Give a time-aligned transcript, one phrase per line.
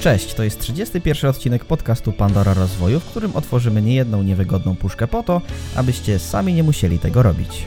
[0.00, 5.22] Cześć, to jest 31 odcinek podcastu Pandora Rozwoju, w którym otworzymy niejedną niewygodną puszkę po
[5.22, 5.42] to,
[5.76, 7.66] abyście sami nie musieli tego robić.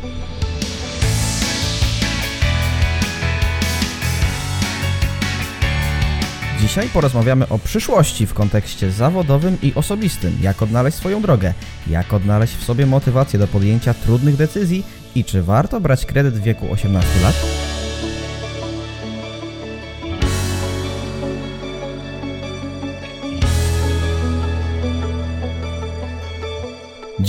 [6.61, 11.53] Dzisiaj porozmawiamy o przyszłości w kontekście zawodowym i osobistym, jak odnaleźć swoją drogę,
[11.87, 14.83] jak odnaleźć w sobie motywację do podjęcia trudnych decyzji
[15.15, 17.35] i czy warto brać kredyt w wieku 18 lat.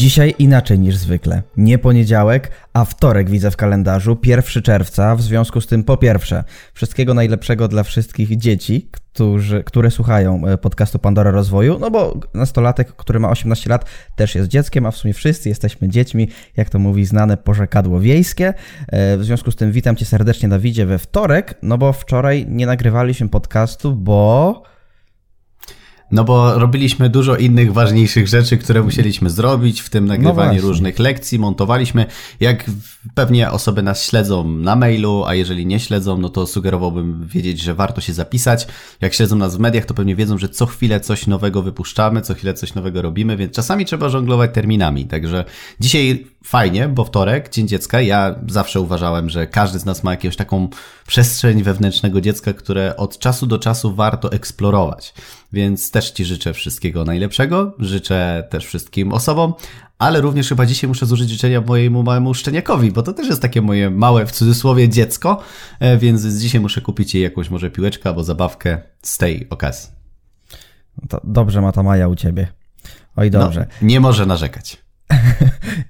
[0.02, 1.42] Dzisiaj inaczej niż zwykle.
[1.56, 5.16] Nie poniedziałek, a wtorek widzę w kalendarzu, 1 czerwca.
[5.16, 6.45] W związku z tym, po pierwsze,
[6.75, 12.92] wszystkiego najlepszego dla wszystkich dzieci, którzy, które słuchają e, podcastu Pandora Rozwoju, no bo nastolatek,
[12.92, 13.84] który ma 18 lat,
[14.16, 18.55] też jest dzieckiem, a w sumie wszyscy jesteśmy dziećmi, jak to mówi znane porzekadło wiejskie.
[18.89, 22.66] E, w związku z tym, witam Cię serdecznie, Dawidzie, we wtorek, no bo wczoraj nie
[22.66, 24.62] nagrywaliśmy podcastu, bo
[26.12, 30.98] no bo robiliśmy dużo innych ważniejszych rzeczy, które musieliśmy zrobić, w tym nagrywanie no różnych
[30.98, 32.06] lekcji, montowaliśmy.
[32.41, 32.64] Jak
[33.14, 37.74] pewnie osoby nas śledzą na mailu, a jeżeli nie śledzą, no to sugerowałbym wiedzieć, że
[37.74, 38.66] warto się zapisać.
[39.00, 42.34] Jak śledzą nas w mediach, to pewnie wiedzą, że co chwilę coś nowego wypuszczamy, co
[42.34, 45.04] chwilę coś nowego robimy, więc czasami trzeba żonglować terminami.
[45.04, 45.44] Także
[45.80, 48.00] dzisiaj fajnie, bo wtorek, Dzień Dziecka.
[48.00, 50.69] Ja zawsze uważałem, że każdy z nas ma jakąś taką
[51.06, 55.14] przestrzeń wewnętrznego dziecka, które od czasu do czasu warto eksplorować.
[55.53, 57.75] Więc też Ci życzę wszystkiego najlepszego.
[57.78, 59.55] Życzę też wszystkim osobom,
[59.98, 63.62] ale również chyba dzisiaj muszę złożyć życzenia mojemu małemu szczeniakowi, bo to też jest takie
[63.62, 65.41] moje małe, w cudzysłowie, dziecko,
[65.81, 69.91] e, więc dzisiaj muszę kupić jej jakąś może piłeczkę albo zabawkę z tej okazji.
[71.09, 72.48] To dobrze ma ta Maja u Ciebie.
[73.16, 73.66] Oj, no, dobrze.
[73.83, 74.81] No, nie może narzekać.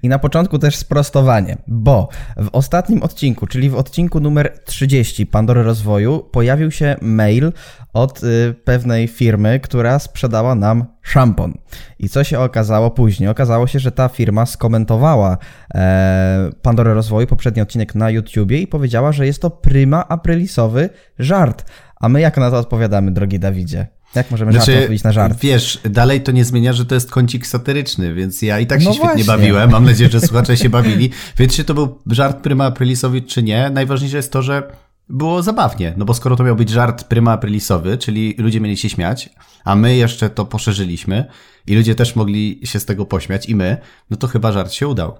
[0.03, 5.63] I na początku też sprostowanie, bo w ostatnim odcinku, czyli w odcinku numer 30 Pandory
[5.63, 7.51] Rozwoju, pojawił się mail
[7.93, 11.53] od y, pewnej firmy, która sprzedała nam szampon.
[11.99, 13.29] I co się okazało później?
[13.29, 15.37] Okazało się, że ta firma skomentowała
[15.75, 21.65] e, Rozwoju, poprzedni odcinek na YouTubie i powiedziała, że jest to prima aprilisowy żart.
[21.95, 23.87] A my jak na to odpowiadamy, drogi Dawidzie?
[24.15, 25.39] Jak możemy znaczy, na żart?
[25.39, 28.85] Wiesz, dalej to nie zmienia, że to jest kącik satyryczny, więc ja i tak się
[28.85, 29.23] no świetnie właśnie.
[29.25, 29.71] bawiłem.
[29.71, 31.09] Mam nadzieję, że słuchacze się bawili.
[31.37, 34.63] Więc czy to był żart Pryma Aprilisowi, czy nie, najważniejsze jest to, że
[35.09, 38.89] było zabawnie, no bo skoro to miał być żart Pryma Aprilisowy, czyli ludzie mieli się
[38.89, 39.29] śmiać,
[39.65, 41.25] a my jeszcze to poszerzyliśmy
[41.67, 43.77] i ludzie też mogli się z tego pośmiać i my,
[44.09, 45.17] no to chyba żart się udał.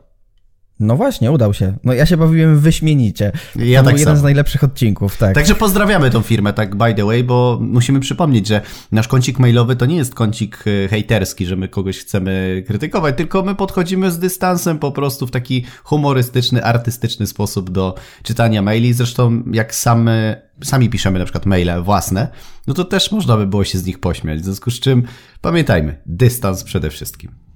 [0.80, 1.78] No właśnie, udał się.
[1.84, 3.32] No ja się bawiłem wyśmienicie.
[3.56, 5.36] Ja to tak był jeden z najlepszych odcinków, tak.
[5.36, 8.62] Także pozdrawiamy tą firmę, tak by the way, bo musimy przypomnieć, że
[8.92, 13.44] nasz kącik mailowy to nie jest kącik e, hejterski, że my kogoś chcemy krytykować, tylko
[13.44, 18.94] my podchodzimy z dystansem po prostu w taki humorystyczny, artystyczny sposób do czytania maili.
[18.94, 22.28] Zresztą jak same, sami piszemy na przykład maile własne,
[22.68, 24.40] no to też można by było się z nich pośmiać.
[24.40, 25.04] W związku z czym
[25.42, 27.53] pamiętajmy, dystans przede wszystkim.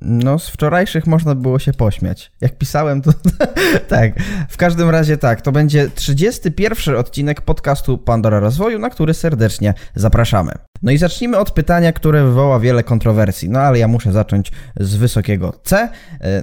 [0.00, 2.32] No, z wczorajszych można było się pośmiać.
[2.40, 3.12] Jak pisałem, to
[3.88, 4.12] tak.
[4.48, 10.52] W każdym razie tak, to będzie 31 odcinek podcastu Pandora Rozwoju, na który serdecznie zapraszamy.
[10.82, 13.50] No i zacznijmy od pytania, które wywoła wiele kontrowersji.
[13.50, 15.88] No ale ja muszę zacząć z wysokiego C.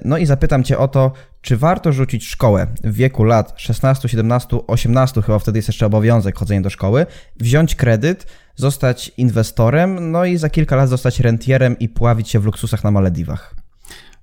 [0.05, 1.11] No i zapytam Cię o to,
[1.41, 6.37] czy warto rzucić szkołę w wieku lat 16, 17, 18, chyba wtedy jest jeszcze obowiązek
[6.37, 7.05] chodzenia do szkoły,
[7.39, 12.45] wziąć kredyt, zostać inwestorem, no i za kilka lat zostać rentierem i pławić się w
[12.45, 13.55] luksusach na Malediwach?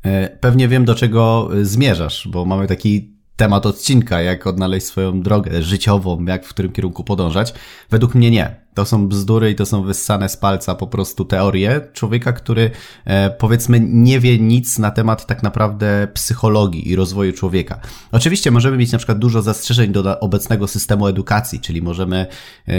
[0.03, 5.63] E, pewnie wiem, do czego zmierzasz, bo mamy taki temat odcinka, jak odnaleźć swoją drogę
[5.63, 7.55] życiową, jak w którym kierunku podążać.
[7.91, 8.62] Według mnie nie.
[8.75, 12.71] To są bzdury i to są wyssane z palca po prostu teorie człowieka, który
[13.05, 17.81] e, powiedzmy nie wie nic na temat tak naprawdę psychologii i rozwoju człowieka.
[18.13, 22.27] Oczywiście możemy mieć na przykład dużo zastrzeżeń do obecnego systemu edukacji, czyli możemy
[22.69, 22.73] e,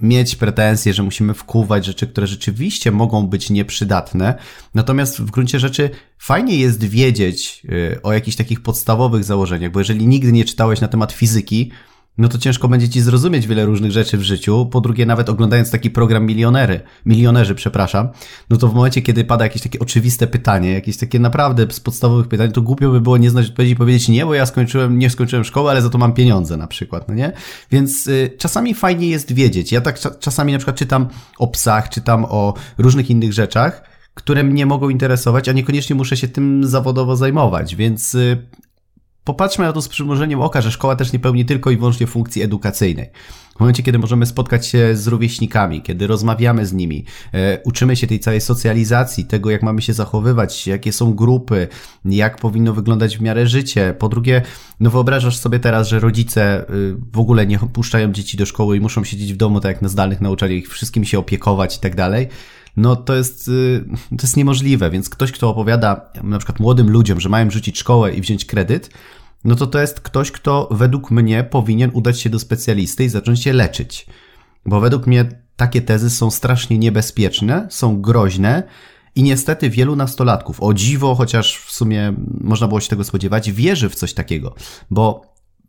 [0.00, 4.34] mieć pretensje, że musimy wkuwać rzeczy, które rzeczywiście mogą być nieprzydatne.
[4.74, 7.62] Natomiast w gruncie rzeczy fajnie jest wiedzieć
[7.94, 11.70] e, o jakichś takich podstawowych założeniach, bo jeżeli nigdy nie czytałeś na temat fizyki,
[12.18, 14.66] no to ciężko będzie ci zrozumieć wiele różnych rzeczy w życiu.
[14.66, 18.08] Po drugie, nawet oglądając taki program milionery, milionerzy, przepraszam,
[18.50, 22.28] no to w momencie, kiedy pada jakieś takie oczywiste pytanie, jakieś takie naprawdę z podstawowych
[22.28, 25.10] pytań, to głupio by było nie znać odpowiedzi i powiedzieć nie, bo ja skończyłem, nie
[25.10, 27.32] skończyłem szkoły, ale za to mam pieniądze na przykład, no nie?
[27.70, 29.72] Więc y, czasami fajnie jest wiedzieć.
[29.72, 33.82] Ja tak czasami na przykład czytam o psach, czytam o różnych innych rzeczach,
[34.14, 38.46] które mnie mogą interesować, a niekoniecznie muszę się tym zawodowo zajmować, więc y,
[39.28, 42.42] Popatrzmy na to z przymrużeniem oka, że szkoła też nie pełni tylko i wyłącznie funkcji
[42.42, 43.10] edukacyjnej.
[43.56, 48.06] W momencie, kiedy możemy spotkać się z rówieśnikami, kiedy rozmawiamy z nimi, e, uczymy się
[48.06, 51.68] tej całej socjalizacji, tego jak mamy się zachowywać, jakie są grupy,
[52.04, 53.94] jak powinno wyglądać w miarę życie.
[53.98, 54.42] Po drugie,
[54.80, 58.80] no wyobrażasz sobie teraz, że rodzice y, w ogóle nie puszczają dzieci do szkoły i
[58.80, 61.96] muszą siedzieć w domu, tak jak na zdalnych nauczaniach, ich wszystkim się opiekować i tak
[61.96, 62.28] dalej
[62.78, 67.20] no to jest, y, to jest niemożliwe, więc ktoś, kto opowiada na przykład młodym ludziom,
[67.20, 68.90] że mają rzucić szkołę i wziąć kredyt,
[69.44, 73.42] no to to jest ktoś, kto według mnie powinien udać się do specjalisty i zacząć
[73.42, 74.06] się leczyć.
[74.66, 78.62] Bo według mnie takie tezy są strasznie niebezpieczne, są groźne
[79.14, 83.88] i niestety wielu nastolatków, o dziwo, chociaż w sumie można było się tego spodziewać, wierzy
[83.88, 84.54] w coś takiego,
[84.90, 85.22] bo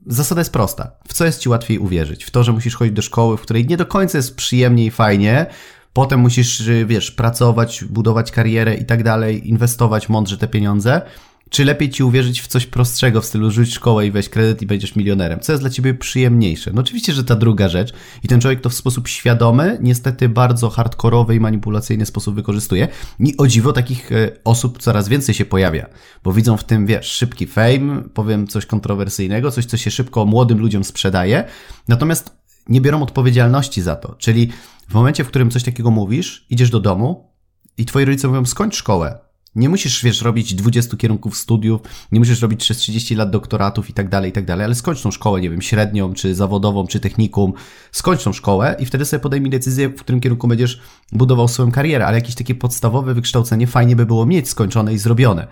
[0.05, 0.91] zasada jest prosta.
[1.07, 2.23] W co jest ci łatwiej uwierzyć?
[2.23, 4.91] W to, że musisz chodzić do szkoły, w której nie do końca jest przyjemnie i
[4.91, 5.45] fajnie,
[5.93, 11.01] Potem musisz, wiesz, pracować, budować karierę i tak dalej, inwestować mądrze te pieniądze.
[11.49, 14.65] Czy lepiej ci uwierzyć w coś prostszego w stylu rzuć szkołę i weź kredyt i
[14.65, 15.39] będziesz milionerem?
[15.39, 16.71] Co jest dla ciebie przyjemniejsze?
[16.73, 17.93] No oczywiście, że ta druga rzecz
[18.23, 22.87] i ten człowiek to w sposób świadomy, niestety bardzo hardkorowy i manipulacyjny sposób wykorzystuje.
[23.19, 25.89] I o dziwo takich e, osób coraz więcej się pojawia,
[26.23, 30.59] bo widzą w tym, wiesz, szybki fame, powiem coś kontrowersyjnego, coś, co się szybko młodym
[30.59, 31.43] ludziom sprzedaje,
[31.87, 32.31] natomiast
[32.69, 34.15] nie biorą odpowiedzialności za to.
[34.15, 34.49] Czyli
[34.89, 37.33] w momencie, w którym coś takiego mówisz, idziesz do domu
[37.77, 39.28] i twoi rodzice mówią, skończ szkołę.
[39.59, 43.93] Nie musisz, wiesz, robić 20 kierunków studiów, nie musisz robić przez 30 lat doktoratów i
[43.93, 46.99] tak dalej, i tak dalej, ale skończ tą szkołę, nie wiem, średnią, czy zawodową, czy
[46.99, 47.53] technikum,
[47.91, 52.05] skończ tą szkołę i wtedy sobie podejmij decyzję, w którym kierunku będziesz budował swoją karierę,
[52.05, 55.47] ale jakieś takie podstawowe wykształcenie fajnie by było mieć skończone i zrobione.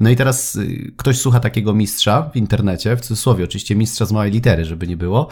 [0.00, 4.12] No i teraz y, ktoś słucha takiego mistrza w internecie, w cudzysłowie oczywiście mistrza z
[4.12, 5.28] małej litery, żeby nie było,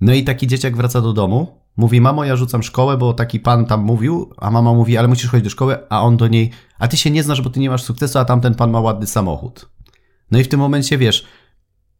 [0.00, 3.66] no i taki dzieciak wraca do domu, mówi, mamo, ja rzucam szkołę, bo taki pan
[3.66, 6.88] tam mówił, a mama mówi, ale musisz chodzić do szkoły, a on do niej, a
[6.88, 9.68] ty się nie znasz, bo ty nie masz sukcesu, a tamten pan ma ładny samochód.
[10.30, 11.24] No i w tym momencie, wiesz,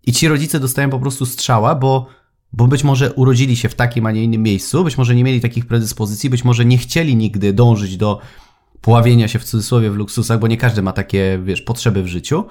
[0.07, 2.07] i ci rodzice dostają po prostu strzała, bo,
[2.53, 5.41] bo być może urodzili się w takim, a nie innym miejscu, być może nie mieli
[5.41, 8.21] takich predyspozycji, być może nie chcieli nigdy dążyć do
[8.81, 12.45] pławienia się w cudzysłowie w luksusach, bo nie każdy ma takie, wiesz, potrzeby w życiu.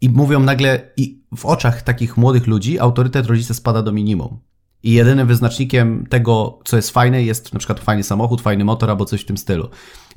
[0.00, 4.38] I mówią nagle, i w oczach takich młodych ludzi autorytet rodzica spada do minimum.
[4.82, 9.04] I jedynym wyznacznikiem tego, co jest fajne, jest na przykład fajny samochód, fajny motor albo
[9.04, 9.68] coś w tym stylu.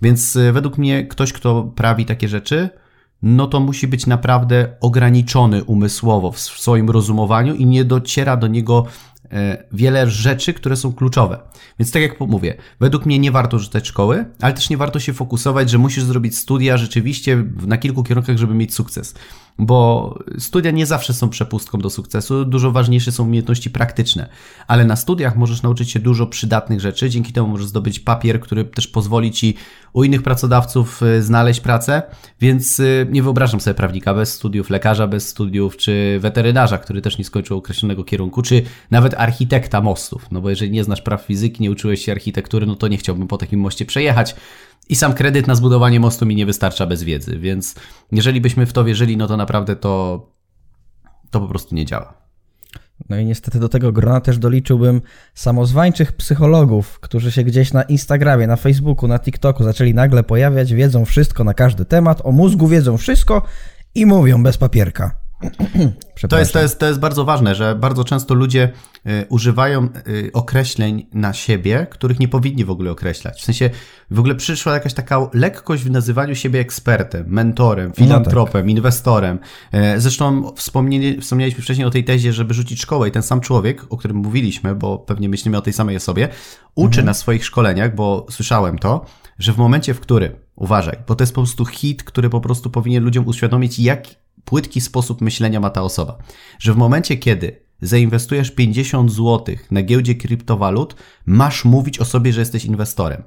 [0.02, 2.70] Więc y, według mnie ktoś, kto prawi takie rzeczy,
[3.24, 8.86] no to musi być naprawdę ograniczony umysłowo w swoim rozumowaniu i nie dociera do niego
[9.32, 11.40] e, wiele rzeczy, które są kluczowe.
[11.80, 15.14] Więc tak jak mówię, według mnie nie warto rzucać szkoły, ale też nie warto się
[15.14, 19.16] fokusować, że musisz zrobić studia rzeczywiście na kilku kierunkach, żeby mieć sukces
[19.60, 24.30] bo studia nie zawsze są przepustką do sukcesu, dużo ważniejsze są umiejętności praktyczne,
[24.68, 28.66] ale na studiach możesz nauczyć się dużo przydatnych rzeczy, dzięki temu możesz zdobyć papier, który
[28.66, 29.56] też pozwoli ci
[29.94, 32.02] u innych pracodawców y, znaleźć pracę,
[32.42, 37.18] więc y, nie wyobrażam sobie prawnika bez studiów, lekarza bez studiów, czy weterynarza, który też
[37.18, 38.62] nie skończył określonego kierunku, czy
[38.92, 42.76] nawet architekta mostów, no bo jeżeli nie znasz praw fizyki, nie uczyłeś się architektury, no
[42.76, 44.36] to nie chciałbym po takim moście przejechać,
[44.90, 47.76] i sam kredyt na zbudowanie mostu mi nie wystarcza bez wiedzy, więc
[48.12, 50.26] jeżeli byśmy w to wierzyli, no to naprawdę to,
[51.32, 52.24] to po prostu nie działa.
[53.10, 55.02] No i niestety do tego grona też doliczyłbym
[55.34, 61.06] samozwańczych psychologów, którzy się gdzieś na Instagramie, na Facebooku, na TikToku zaczęli nagle pojawiać, wiedzą
[61.06, 63.42] wszystko na każdy temat, o mózgu wiedzą wszystko
[63.96, 65.23] i mówią bez papierka.
[66.30, 68.70] To jest, to, jest, to jest bardzo ważne, że bardzo często ludzie
[69.08, 73.42] y, używają y, określeń na siebie, których nie powinni w ogóle określać.
[73.42, 73.70] W sensie
[74.12, 78.78] w ogóle przyszła jakaś taka lekkość w nazywaniu siebie ekspertem, mentorem, filantropem, no tak.
[78.78, 79.40] inwestorem.
[79.96, 83.86] Y, zresztą wspomnieli, wspomnieliśmy wcześniej o tej tezie, żeby rzucić szkołę i ten sam człowiek,
[83.90, 86.30] o którym mówiliśmy, bo pewnie myślimy o tej samej osobie,
[86.76, 87.06] uczy mhm.
[87.06, 89.06] na swoich szkoleniach, bo słyszałem to,
[89.40, 92.70] że w momencie, w którym, uważaj, bo to jest po prostu hit, który po prostu
[92.70, 96.18] powinien ludziom uświadomić, jak płytki sposób myślenia ma ta osoba.
[96.60, 100.96] Że w momencie, kiedy zainwestujesz 50 zł na giełdzie kryptowalut,
[101.26, 103.24] masz mówić o sobie, że jesteś inwestorem.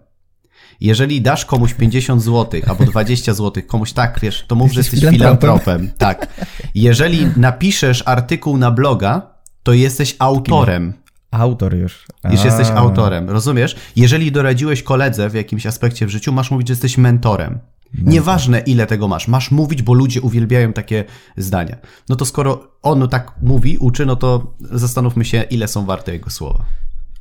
[0.81, 5.01] Jeżeli dasz komuś 50 zł albo 20 zł, komuś tak, wiesz, to mów, że jesteś
[5.01, 5.91] filantropem.
[5.99, 6.47] Tak.
[6.75, 10.93] Jeżeli napiszesz artykuł na bloga, to jesteś autorem.
[11.31, 12.07] Autor już.
[12.31, 13.77] Już jesteś autorem, rozumiesz?
[13.97, 17.59] Jeżeli doradziłeś koledze w jakimś aspekcie w życiu, masz mówić, że jesteś mentorem.
[17.95, 21.05] No Nieważne ile tego masz, masz mówić, bo ludzie uwielbiają takie
[21.37, 21.77] zdania.
[22.09, 26.31] No to skoro on tak mówi, uczy, no to zastanówmy się, ile są warte jego
[26.31, 26.65] słowa.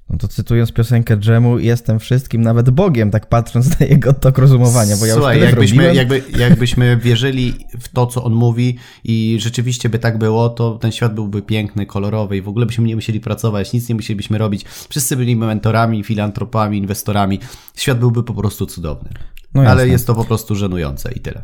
[0.10, 4.98] No to cytując piosenkę Dżemu, jestem wszystkim, nawet Bogiem, tak patrząc na jego tok rozumowania,
[4.98, 9.89] bo ja Słuchaj, już jakbyśmy, jakby, jakbyśmy wierzyli w to, co on mówi i rzeczywiście
[9.89, 13.19] by tak było, to ten świat byłby piękny, kolorowy i w ogóle byśmy nie musieli
[13.19, 14.65] pracować, nic nie musielibyśmy robić.
[14.89, 17.39] Wszyscy byliby mentorami, filantropami, inwestorami.
[17.75, 19.10] Świat byłby po prostu cudowny.
[19.55, 21.41] No Ale jest to po prostu żenujące i tyle.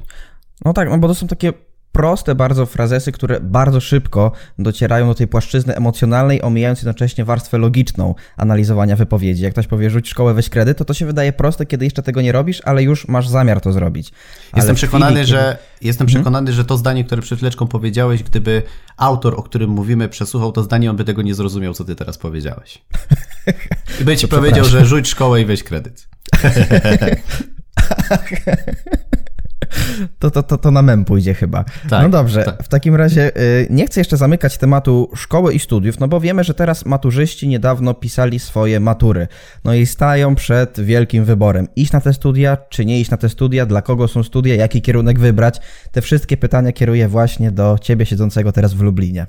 [0.66, 1.54] No tak, no bo to są takie
[1.92, 8.16] proste bardzo frazesy, które bardzo szybko docierają do tej płaszczyzny emocjonalnej, omijając jednocześnie warstwę logiczną
[8.38, 9.44] analizowania wypowiedzi.
[9.44, 12.22] Jak ktoś powie, rzuć szkołę, weź kredyt, to to się wydaje proste, kiedy jeszcze tego
[12.22, 14.12] nie robisz, ale już masz zamiar to zrobić.
[14.56, 15.88] Jestem przekonany, chwili, że kiedy...
[15.88, 16.22] jestem mhm.
[16.22, 18.64] przekonany, że to zdanie, które przed chwileczką powiedziałeś, gdyby
[18.98, 22.18] autor, o którym mówimy, przesłuchał to zdanie, on by tego nie zrozumiał, co ty teraz
[22.18, 22.82] powiedziałeś.
[24.02, 26.08] I by ci powiedział, że rzuć szkołę i weź kredyt.
[30.20, 31.64] to, to, to, to na mem pójdzie chyba.
[31.90, 32.64] Tak, no dobrze, tak.
[32.64, 36.44] w takim razie y, nie chcę jeszcze zamykać tematu szkoły i studiów, no bo wiemy,
[36.44, 39.28] że teraz maturzyści niedawno pisali swoje matury.
[39.64, 41.68] No i stają przed wielkim wyborem.
[41.76, 44.82] Iść na te studia, czy nie iść na te studia, dla kogo są studia, jaki
[44.82, 45.60] kierunek wybrać.
[45.92, 49.28] Te wszystkie pytania kieruję właśnie do ciebie siedzącego teraz w Lublinie.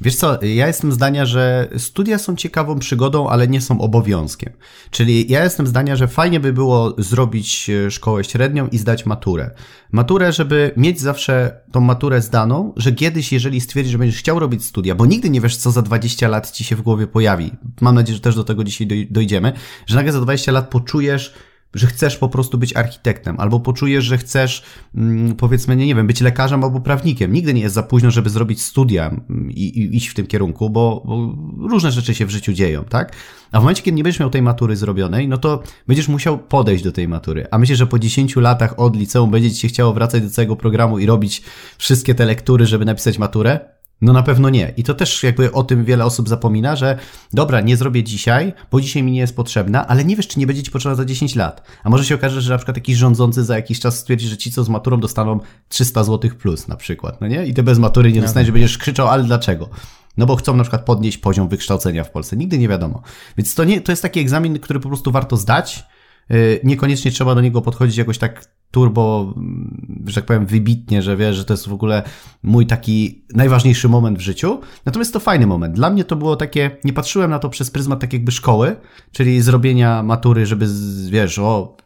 [0.00, 4.52] Wiesz co, ja jestem zdania, że studia są ciekawą przygodą, ale nie są obowiązkiem.
[4.90, 9.50] Czyli ja jestem zdania, że fajnie by było zrobić e, szkołę średnią i zdać maturę.
[9.92, 14.64] Maturę, żeby mieć zawsze tą maturę zdaną, że kiedyś, jeżeli stwierdzisz, że będziesz chciał robić
[14.64, 17.50] studia, bo nigdy nie wiesz, co za 20 lat ci się w głowie pojawi.
[17.80, 19.52] Mam nadzieję, że też do tego dzisiaj dojdziemy,
[19.86, 21.34] że nagle za 20 lat poczujesz,
[21.74, 24.62] że chcesz po prostu być architektem, albo poczujesz, że chcesz,
[24.94, 27.32] mm, powiedzmy, nie, nie wiem, być lekarzem albo prawnikiem.
[27.32, 30.70] Nigdy nie jest za późno, żeby zrobić studia mm, i, i iść w tym kierunku,
[30.70, 31.36] bo, bo,
[31.68, 33.12] różne rzeczy się w życiu dzieją, tak?
[33.52, 36.84] A w momencie, kiedy nie będziesz miał tej matury zrobionej, no to będziesz musiał podejść
[36.84, 37.46] do tej matury.
[37.50, 40.56] A myślę, że po 10 latach od liceum będzie ci się chciało wracać do całego
[40.56, 41.42] programu i robić
[41.78, 43.79] wszystkie te lektury, żeby napisać maturę?
[44.02, 44.72] No na pewno nie.
[44.76, 46.98] I to też jakby o tym wiele osób zapomina, że
[47.32, 50.46] dobra, nie zrobię dzisiaj, bo dzisiaj mi nie jest potrzebna, ale nie wiesz, czy nie
[50.46, 51.62] będzie ci potrzebna za 10 lat.
[51.84, 54.52] A może się okaże, że na przykład jakiś rządzący za jakiś czas stwierdzi, że ci,
[54.52, 57.46] co z maturą dostaną 300 zł plus na przykład, no nie?
[57.46, 59.68] I ty bez matury nie dostaniesz, że będziesz krzyczał, ale dlaczego?
[60.16, 62.36] No bo chcą na przykład podnieść poziom wykształcenia w Polsce.
[62.36, 63.02] Nigdy nie wiadomo.
[63.36, 65.84] Więc to, nie, to jest taki egzamin, który po prostu warto zdać.
[66.32, 71.16] Y, niekoniecznie trzeba do niego podchodzić jakoś tak turbo, mm, że tak powiem, wybitnie, że
[71.16, 72.02] wiesz, że to jest w ogóle
[72.42, 74.60] mój taki najważniejszy moment w życiu.
[74.84, 75.74] Natomiast to fajny moment.
[75.74, 78.76] Dla mnie to było takie, nie patrzyłem na to przez pryzmat tak jakby szkoły,
[79.12, 80.66] czyli zrobienia matury, żeby,
[81.10, 81.76] wiesz, o,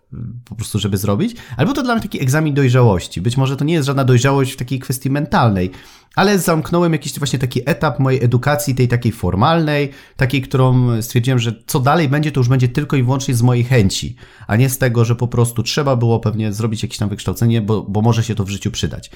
[0.44, 3.20] po prostu, żeby zrobić, ale był to dla mnie taki egzamin dojrzałości.
[3.20, 5.70] Być może to nie jest żadna dojrzałość w takiej kwestii mentalnej,
[6.14, 11.62] ale zamknąłem jakiś właśnie taki etap mojej edukacji, tej takiej formalnej, takiej, którą stwierdziłem, że
[11.66, 14.16] co dalej będzie, to już będzie tylko i wyłącznie z mojej chęci,
[14.46, 17.82] a nie z tego, że po prostu trzeba było pewnie zrobić jakieś tam wykształcenie, bo,
[17.82, 19.10] bo może się to w życiu przydać.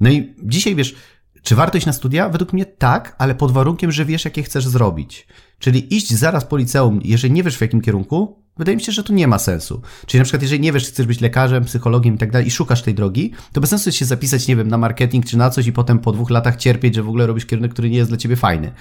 [0.00, 0.94] No i dzisiaj wiesz,
[1.42, 2.28] czy warto iść na studia?
[2.28, 5.26] Według mnie tak, ale pod warunkiem, że wiesz, jakie chcesz zrobić.
[5.58, 9.04] Czyli iść zaraz po liceum, jeżeli nie wiesz w jakim kierunku, Wydaje mi się, że
[9.04, 9.82] to nie ma sensu.
[10.06, 12.50] Czyli na przykład, jeżeli nie wiesz, czy chcesz być lekarzem, psychologiem i tak dalej i
[12.50, 15.50] szukasz tej drogi, to bez sensu jest się zapisać, nie wiem, na marketing czy na
[15.50, 18.10] coś i potem po dwóch latach cierpieć, że w ogóle robisz kierunek, który nie jest
[18.10, 18.72] dla ciebie fajny.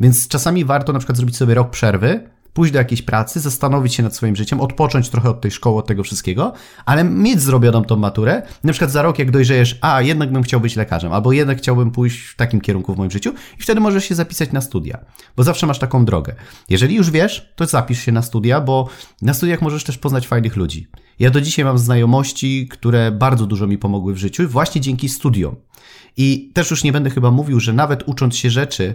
[0.00, 4.02] Więc czasami warto na przykład zrobić sobie rok przerwy, pójść do jakiejś pracy, zastanowić się
[4.02, 6.52] nad swoim życiem, odpocząć trochę od tej szkoły, od tego wszystkiego,
[6.86, 8.42] ale mieć zrobioną tą maturę.
[8.64, 11.90] Na przykład za rok, jak dojrzejesz, a jednak bym chciał być lekarzem, albo jednak chciałbym
[11.90, 14.98] pójść w takim kierunku w moim życiu, i wtedy możesz się zapisać na studia,
[15.36, 16.34] bo zawsze masz taką drogę.
[16.68, 18.88] Jeżeli już wiesz, to zapisz się na studia, bo
[19.22, 20.86] na studiach możesz też poznać fajnych ludzi.
[21.18, 25.56] Ja do dzisiaj mam znajomości, które bardzo dużo mi pomogły w życiu, właśnie dzięki studiom.
[26.16, 28.94] I też już nie będę chyba mówił, że nawet ucząc się rzeczy,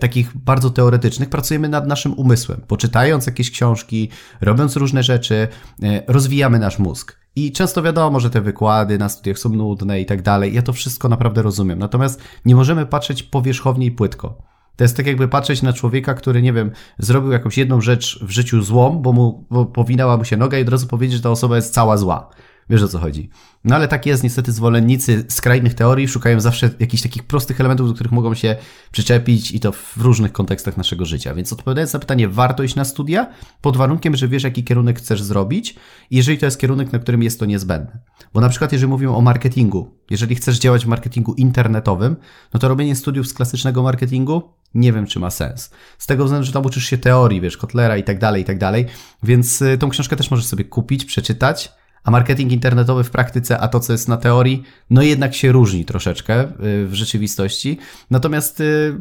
[0.00, 2.60] takich bardzo teoretycznych, pracujemy nad naszym umysłem.
[2.68, 4.08] Poczytając jakieś książki,
[4.40, 5.48] robiąc różne rzeczy,
[5.82, 7.20] e, rozwijamy nasz mózg.
[7.36, 10.54] I często wiadomo, że te wykłady na studiach są nudne i tak dalej.
[10.54, 11.78] Ja to wszystko naprawdę rozumiem.
[11.78, 14.42] Natomiast nie możemy patrzeć powierzchownie i płytko.
[14.76, 18.30] To jest tak jakby patrzeć na człowieka, który, nie wiem, zrobił jakąś jedną rzecz w
[18.30, 21.30] życiu złą, bo mu bo powinęła mu się noga i od razu powiedzieć, że ta
[21.30, 22.30] osoba jest cała zła.
[22.70, 23.30] Wiesz o co chodzi.
[23.64, 27.94] No ale tak jest, niestety zwolennicy skrajnych teorii szukają zawsze jakichś takich prostych elementów, do
[27.94, 28.56] których mogą się
[28.90, 31.34] przyczepić i to w różnych kontekstach naszego życia.
[31.34, 33.30] Więc odpowiadając na pytanie, warto iść na studia
[33.60, 35.76] pod warunkiem, że wiesz, jaki kierunek chcesz zrobić
[36.10, 37.98] i jeżeli to jest kierunek, na którym jest to niezbędne.
[38.34, 42.16] Bo na przykład, jeżeli mówimy o marketingu, jeżeli chcesz działać w marketingu internetowym,
[42.54, 44.42] no to robienie studiów z klasycznego marketingu
[44.74, 45.70] nie wiem, czy ma sens.
[45.98, 48.58] Z tego względu, że tam uczysz się teorii, wiesz, Kotlera i tak dalej, i tak
[48.58, 48.86] dalej,
[49.22, 51.72] więc y, tą książkę też możesz sobie kupić, przeczytać,
[52.06, 55.84] a marketing internetowy w praktyce, a to, co jest na teorii, no jednak się różni
[55.84, 57.78] troszeczkę y, w rzeczywistości.
[58.10, 58.94] Natomiast y,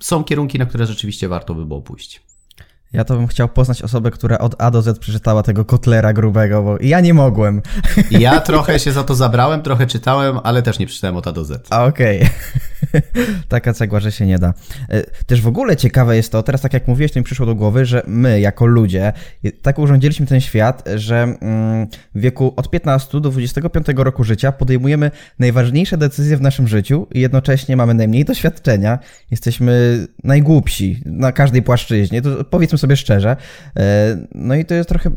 [0.00, 2.22] są kierunki, na które rzeczywiście warto by było pójść.
[2.92, 6.62] Ja to bym chciał poznać osobę, która od A do Z przeczytała tego kotlera grubego,
[6.62, 7.62] bo ja nie mogłem.
[8.10, 11.44] Ja trochę się za to zabrałem, trochę czytałem, ale też nie przeczytałem od A do
[11.44, 11.72] Z.
[11.72, 12.18] Okej.
[12.18, 12.30] Okay.
[13.48, 14.54] Taka cegła, że się nie da.
[14.88, 17.54] E, też w ogóle ciekawe jest to, teraz tak jak mówiłeś, to mi przyszło do
[17.54, 19.12] głowy, że my jako ludzie
[19.62, 25.10] tak urządziliśmy ten świat, że mm, w wieku od 15 do 25 roku życia podejmujemy
[25.38, 28.98] najważniejsze decyzje w naszym życiu i jednocześnie mamy najmniej doświadczenia,
[29.30, 32.22] jesteśmy najgłupsi na każdej płaszczyźnie.
[32.22, 33.36] To powiedzmy sobie szczerze.
[33.76, 35.10] E, no i to jest trochę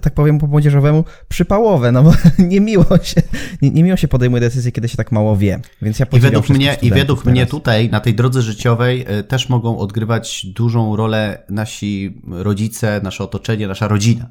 [0.00, 3.22] tak powiem po młodzieżowemu, przypałowe, no bo niemiło się,
[3.62, 5.60] nie, niemiło się podejmuje decyzje, kiedy się tak mało wie.
[5.82, 9.48] Więc ja I według mnie, i według mnie tutaj, na tej drodze życiowej e, też
[9.48, 14.28] mogą odgrywać dużą rolę nasi rodzice, nasze otoczenie, nasza rodzina.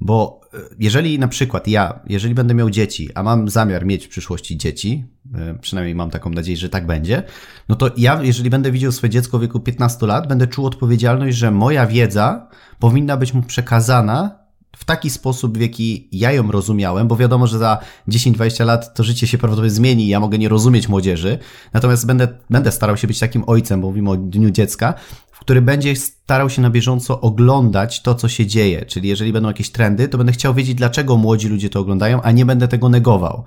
[0.00, 4.08] Bo e, jeżeli na przykład ja, jeżeli będę miał dzieci, a mam zamiar mieć w
[4.08, 5.04] przyszłości dzieci,
[5.34, 7.22] e, przynajmniej mam taką nadzieję, że tak będzie,
[7.68, 11.36] no to ja, jeżeli będę widział swoje dziecko w wieku 15 lat, będę czuł odpowiedzialność,
[11.36, 14.47] że moja wiedza powinna być mu przekazana
[14.78, 19.04] w taki sposób, w jaki ja ją rozumiałem, bo wiadomo, że za 10-20 lat to
[19.04, 21.38] życie się prawdopodobnie zmieni i ja mogę nie rozumieć młodzieży,
[21.72, 24.94] natomiast będę, będę starał się być takim ojcem, bo mówimy o Dniu Dziecka,
[25.40, 28.86] który będzie starał się na bieżąco oglądać to, co się dzieje.
[28.86, 32.30] Czyli jeżeli będą jakieś trendy, to będę chciał wiedzieć, dlaczego młodzi ludzie to oglądają, a
[32.30, 33.44] nie będę tego negował.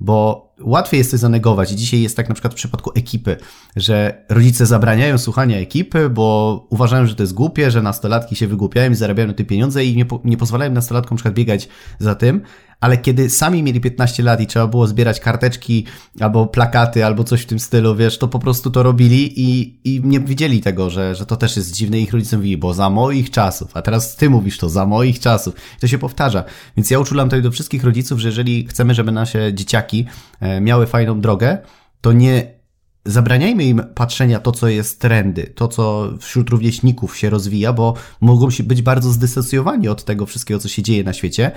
[0.00, 1.72] Bo łatwiej jest to zanegować.
[1.72, 3.36] I dzisiaj jest tak na przykład w przypadku ekipy,
[3.76, 8.90] że rodzice zabraniają słuchania ekipy, bo uważają, że to jest głupie, że nastolatki się wygłupiają
[8.90, 12.40] i zarabiają te pieniądze i nie, po, nie pozwalają nastolatkom na przykład biegać za tym,
[12.80, 15.84] ale kiedy sami mieli 15 lat i trzeba było zbierać karteczki
[16.20, 20.00] albo plakaty albo coś w tym stylu, wiesz, to po prostu to robili i, i
[20.04, 22.00] nie widzieli tego, że, że to też jest dziwne.
[22.00, 25.54] Ich rodzice mówili, bo za moich czasów, a teraz ty mówisz to, za moich czasów.
[25.76, 26.44] I to się powtarza.
[26.76, 30.06] Więc ja uczulam tutaj do wszystkich rodziców, że jeżeli chcemy, żeby nasze dzieciaki
[30.40, 31.58] e, miały fajną drogę,
[32.00, 32.58] to nie
[33.04, 38.50] zabraniajmy im patrzenia to, co jest trendy, to, co wśród rówieśników się rozwija, bo mogą
[38.50, 41.50] się być bardzo zdysocjowani od tego wszystkiego, co się dzieje na świecie,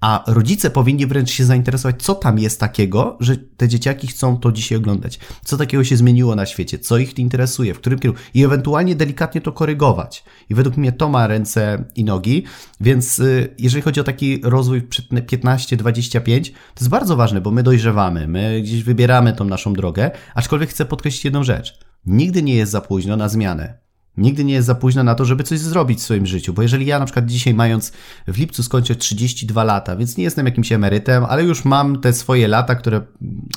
[0.00, 4.52] a rodzice powinni wręcz się zainteresować, co tam jest takiego, że te dzieciaki chcą to
[4.52, 5.18] dzisiaj oglądać.
[5.44, 9.40] Co takiego się zmieniło na świecie, co ich interesuje, w którym kierunku i ewentualnie delikatnie
[9.40, 10.24] to korygować.
[10.50, 12.44] I według mnie to ma ręce i nogi,
[12.80, 18.28] więc y, jeżeli chodzi o taki rozwój 15-25, to jest bardzo ważne, bo my dojrzewamy,
[18.28, 21.78] my gdzieś wybieramy tą naszą drogę, aczkolwiek chcę podkreślić jedną rzecz.
[22.06, 23.89] Nigdy nie jest za późno na zmianę.
[24.20, 26.86] Nigdy nie jest za późno na to, żeby coś zrobić w swoim życiu, bo jeżeli
[26.86, 27.92] ja na przykład dzisiaj mając
[28.28, 32.48] w lipcu skończę 32 lata, więc nie jestem jakimś emerytem, ale już mam te swoje
[32.48, 33.00] lata, które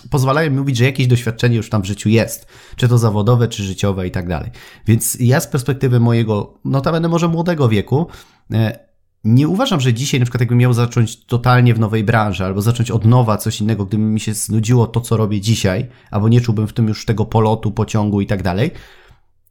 [0.10, 3.63] pozwalają mi mówić, że jakieś doświadczenie już tam w życiu jest, czy to zawodowe, czy
[3.63, 4.51] życiowe i tak dalej.
[4.88, 8.08] Więc ja z perspektywy mojego, notabene może młodego wieku,
[8.53, 8.93] e,
[9.24, 12.91] nie uważam, że dzisiaj na przykład jakbym miał zacząć totalnie w nowej branży, albo zacząć
[12.91, 16.67] od nowa coś innego, gdyby mi się znudziło to, co robię dzisiaj, albo nie czułbym
[16.67, 18.72] w tym już tego polotu, pociągu i tak dalej,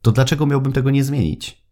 [0.03, 1.63] to dlaczego miałbym tego nie zmienić?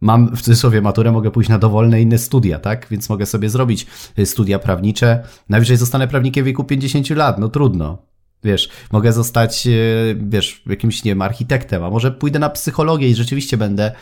[0.00, 2.86] Mam w cudzysłowie maturę, mogę pójść na dowolne inne studia, tak?
[2.90, 3.86] Więc mogę sobie zrobić
[4.18, 5.24] y, studia prawnicze.
[5.48, 7.98] Najwyżej zostanę prawnikiem w wieku 50 lat, no trudno.
[8.44, 13.14] Wiesz, mogę zostać, y, wiesz, jakimś, nie wiem, architektem, a może pójdę na psychologię i
[13.14, 13.92] rzeczywiście będę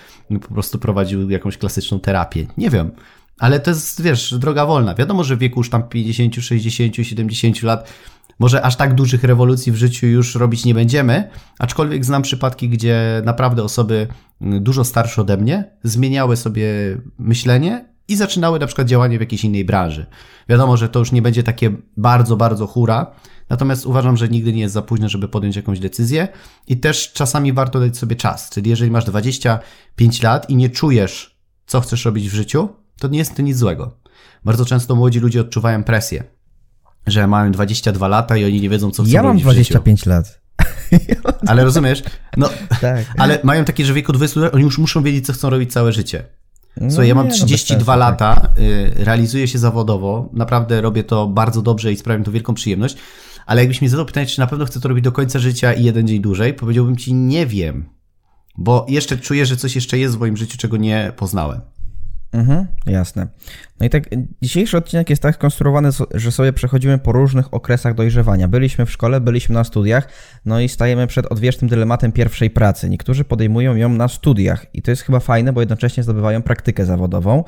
[0.42, 2.46] po prostu prowadził jakąś klasyczną terapię.
[2.56, 2.90] Nie wiem.
[3.38, 4.94] Ale to jest, wiesz, droga wolna.
[4.94, 7.88] Wiadomo, że w wieku już tam 50, 60, 70 lat
[8.40, 13.22] może aż tak dużych rewolucji w życiu już robić nie będziemy, aczkolwiek znam przypadki, gdzie
[13.24, 14.06] naprawdę osoby
[14.40, 16.66] mm, dużo starsze ode mnie zmieniały sobie
[17.18, 20.06] myślenie i zaczynały na przykład działanie w jakiejś innej branży.
[20.48, 23.14] Wiadomo, że to już nie będzie takie bardzo, bardzo hura,
[23.48, 26.28] natomiast uważam, że nigdy nie jest za późno, żeby podjąć jakąś decyzję
[26.66, 28.50] i też czasami warto dać sobie czas.
[28.50, 32.68] Czyli jeżeli masz 25 lat i nie czujesz, co chcesz robić w życiu,
[33.00, 33.96] to nie jest to nic złego.
[34.44, 36.39] Bardzo często młodzi ludzie odczuwają presję
[37.06, 40.40] że mają 22 lata i oni nie wiedzą, co chcą Ja mam 25 lat.
[41.46, 42.02] Ale rozumiesz?
[42.36, 42.48] No,
[42.80, 43.04] tak.
[43.18, 45.72] ale mają takie, że w wieku 20 lat oni już muszą wiedzieć, co chcą robić
[45.72, 46.24] całe życie.
[46.76, 48.50] No Słuchaj, ja mam 32 no lata, tak.
[48.96, 52.96] realizuję się zawodowo, naprawdę robię to bardzo dobrze i sprawia mi to wielką przyjemność,
[53.46, 55.84] ale jakbyś mnie zadał pytanie, czy na pewno chcę to robić do końca życia i
[55.84, 57.88] jeden dzień dłużej, powiedziałbym ci nie wiem,
[58.58, 61.60] bo jeszcze czuję, że coś jeszcze jest w moim życiu, czego nie poznałem.
[62.32, 63.26] Mhm, jasne.
[63.80, 64.04] No i tak,
[64.42, 68.48] dzisiejszy odcinek jest tak skonstruowany, że sobie przechodzimy po różnych okresach dojrzewania.
[68.48, 70.08] Byliśmy w szkole, byliśmy na studiach,
[70.44, 72.88] no i stajemy przed odwiecznym dylematem pierwszej pracy.
[72.88, 77.44] Niektórzy podejmują ją na studiach i to jest chyba fajne, bo jednocześnie zdobywają praktykę zawodową.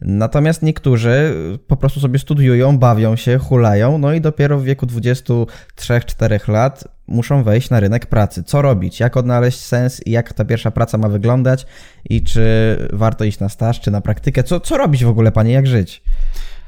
[0.00, 1.34] Natomiast niektórzy
[1.66, 7.42] po prostu sobie studiują, bawią się, hulają, no i dopiero w wieku 23-4 lat muszą
[7.42, 8.42] wejść na rynek pracy.
[8.42, 9.00] Co robić?
[9.00, 11.66] Jak odnaleźć sens i jak ta pierwsza praca ma wyglądać?
[12.10, 14.42] I czy warto iść na staż, czy na praktykę?
[14.42, 15.52] Co, co robić w ogóle, panie?
[15.52, 16.02] Jak żyć?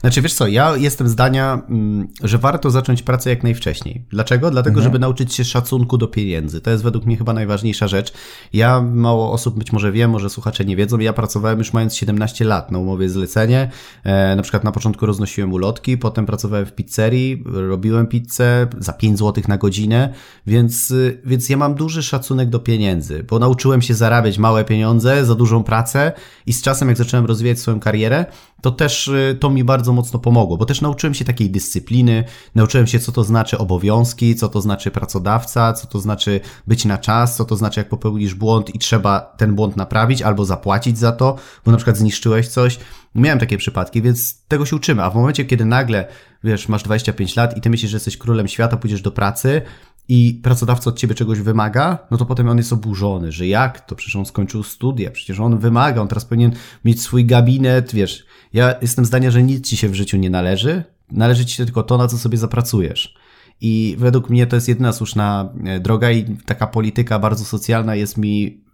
[0.00, 4.04] Znaczy, wiesz co, ja jestem zdania, mm, że warto zacząć pracę jak najwcześniej.
[4.10, 4.50] Dlaczego?
[4.50, 4.84] Dlatego, mhm.
[4.84, 6.60] żeby nauczyć się szacunku do pieniędzy.
[6.60, 8.12] To jest według mnie chyba najważniejsza rzecz.
[8.52, 12.44] Ja, mało osób być może wie, może słuchacze nie wiedzą, ja pracowałem już mając 17
[12.44, 13.70] lat na umowie zlecenie.
[14.04, 19.18] E, na przykład na początku roznosiłem ulotki, potem pracowałem w pizzerii, robiłem pizzę za 5
[19.18, 20.14] zł na godzinę,
[20.46, 25.34] więc, więc ja mam duży szacunek do pieniędzy, bo nauczyłem się zarabiać małe pieniądze za
[25.34, 26.12] dużą pracę
[26.46, 28.26] i z czasem, jak zacząłem rozwijać swoją karierę,
[28.62, 32.86] to też y, to mi bardzo mocno pomogło, bo też nauczyłem się takiej dyscypliny, nauczyłem
[32.86, 37.36] się, co to znaczy obowiązki, co to znaczy pracodawca, co to znaczy być na czas,
[37.36, 41.36] co to znaczy, jak popełnisz błąd i trzeba ten błąd naprawić albo zapłacić za to,
[41.64, 42.78] bo na przykład zniszczyłeś coś.
[43.14, 45.02] Miałem takie przypadki, więc tego się uczymy.
[45.02, 46.08] A w momencie, kiedy nagle,
[46.44, 49.62] wiesz, masz 25 lat i ty myślisz, że jesteś królem świata, pójdziesz do pracy
[50.08, 53.96] i pracodawca od ciebie czegoś wymaga, no to potem on jest oburzony, że jak to?
[53.96, 56.52] Przecież on skończył studia, przecież on wymaga, on teraz powinien
[56.84, 58.26] mieć swój gabinet, wiesz.
[58.52, 61.82] Ja jestem zdania, że nic ci się w życiu nie należy, należy ci się tylko
[61.82, 63.14] to, na co sobie zapracujesz.
[63.60, 68.16] I według mnie to jest jedyna słuszna e, droga i taka polityka bardzo socjalna jest
[68.16, 68.68] mi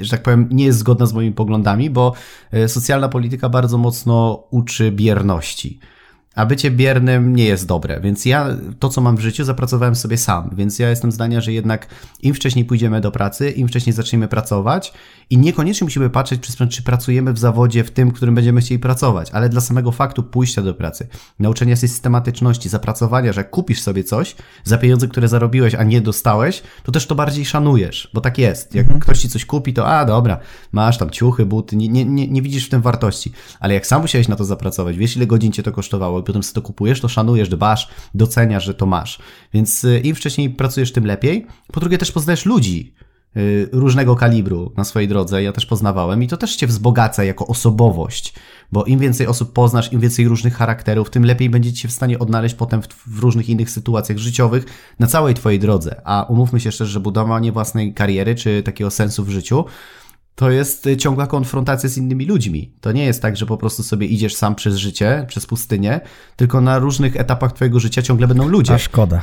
[0.00, 2.12] że tak powiem, nie jest zgodna z moimi poglądami, bo
[2.50, 5.78] e, socjalna polityka bardzo mocno uczy bierności.
[6.38, 8.48] A bycie biernym nie jest dobre, więc ja
[8.78, 10.50] to, co mam w życiu, zapracowałem sobie sam.
[10.52, 11.86] Więc ja jestem zdania, że jednak
[12.22, 14.92] im wcześniej pójdziemy do pracy, im wcześniej zaczniemy pracować
[15.30, 18.78] i niekoniecznie musimy patrzeć przez czy pracujemy w zawodzie w tym, w którym będziemy chcieli
[18.78, 24.36] pracować, ale dla samego faktu pójścia do pracy, nauczenia systematyczności, zapracowania, że kupisz sobie coś
[24.64, 28.74] za pieniądze, które zarobiłeś, a nie dostałeś, to też to bardziej szanujesz, bo tak jest.
[28.74, 29.00] Jak mhm.
[29.00, 30.38] ktoś ci coś kupi, to a dobra,
[30.72, 33.32] masz tam ciuchy, buty, nie, nie, nie, nie widzisz w tym wartości.
[33.60, 36.54] Ale jak sam musiałeś na to zapracować, wiesz ile godzin cię to kosztowało, potem sobie
[36.54, 39.18] to kupujesz, to szanujesz, dbasz, doceniasz, że to masz.
[39.52, 41.46] Więc y, im wcześniej pracujesz, tym lepiej.
[41.72, 42.94] Po drugie też poznajesz ludzi
[43.36, 45.42] y, różnego kalibru na swojej drodze.
[45.42, 48.34] Ja też poznawałem i to też cię wzbogaca jako osobowość,
[48.72, 52.18] bo im więcej osób poznasz, im więcej różnych charakterów, tym lepiej będziecie się w stanie
[52.18, 54.64] odnaleźć potem w, w różnych innych sytuacjach życiowych
[54.98, 56.00] na całej twojej drodze.
[56.04, 59.64] A umówmy się szczerze, że budowanie własnej kariery czy takiego sensu w życiu
[60.38, 62.72] to jest y, ciągła konfrontacja z innymi ludźmi.
[62.80, 66.00] To nie jest tak, że po prostu sobie idziesz sam przez życie, przez pustynię,
[66.36, 68.74] tylko na różnych etapach twojego życia ciągle będą ludzie.
[68.74, 69.22] A szkoda.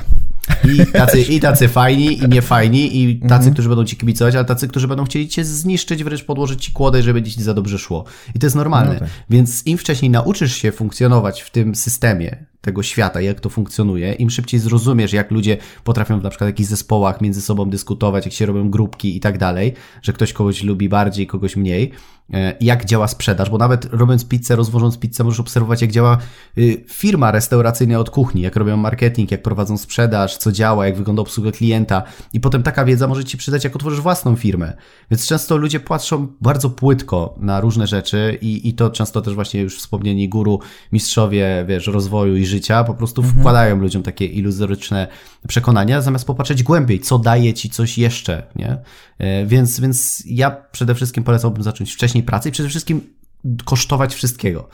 [0.63, 3.53] I tacy, I tacy fajni, i niefajni, i tacy, mhm.
[3.53, 7.03] którzy będą ci kibicować, ale tacy, którzy będą chcieli cię zniszczyć, wręcz podłożyć ci kłodę,
[7.03, 8.05] żeby ci za dobrze szło.
[8.35, 8.93] I to jest normalne.
[8.93, 9.09] No tak.
[9.29, 14.29] Więc im wcześniej nauczysz się funkcjonować w tym systemie, tego świata, jak to funkcjonuje, im
[14.29, 18.45] szybciej zrozumiesz, jak ludzie potrafią w na przykład jakichś zespołach między sobą dyskutować, jak się
[18.45, 21.91] robią grupki i tak dalej, że ktoś kogoś lubi bardziej, kogoś mniej,
[22.33, 26.17] E, jak działa sprzedaż, bo nawet robiąc pizzę, rozwożąc pizzę, możesz obserwować, jak działa
[26.57, 31.21] y, firma restauracyjna od kuchni, jak robią marketing, jak prowadzą sprzedaż, co działa, jak wygląda
[31.21, 32.03] obsługa klienta.
[32.33, 34.73] I potem taka wiedza może Ci przydać, jak otworzysz własną firmę.
[35.11, 39.61] Więc często ludzie patrzą bardzo płytko na różne rzeczy i, i to często też właśnie
[39.61, 40.59] już wspomnieni guru,
[40.91, 43.39] mistrzowie, wiesz, rozwoju i życia po prostu mhm.
[43.39, 45.07] wkładają ludziom takie iluzoryczne
[45.47, 48.77] przekonania, zamiast popatrzeć głębiej, co daje Ci coś jeszcze, nie?
[49.17, 53.01] E, więc, więc ja przede wszystkim polecałbym zacząć wcześniej pracy i przede wszystkim
[53.65, 54.69] kosztować wszystkiego.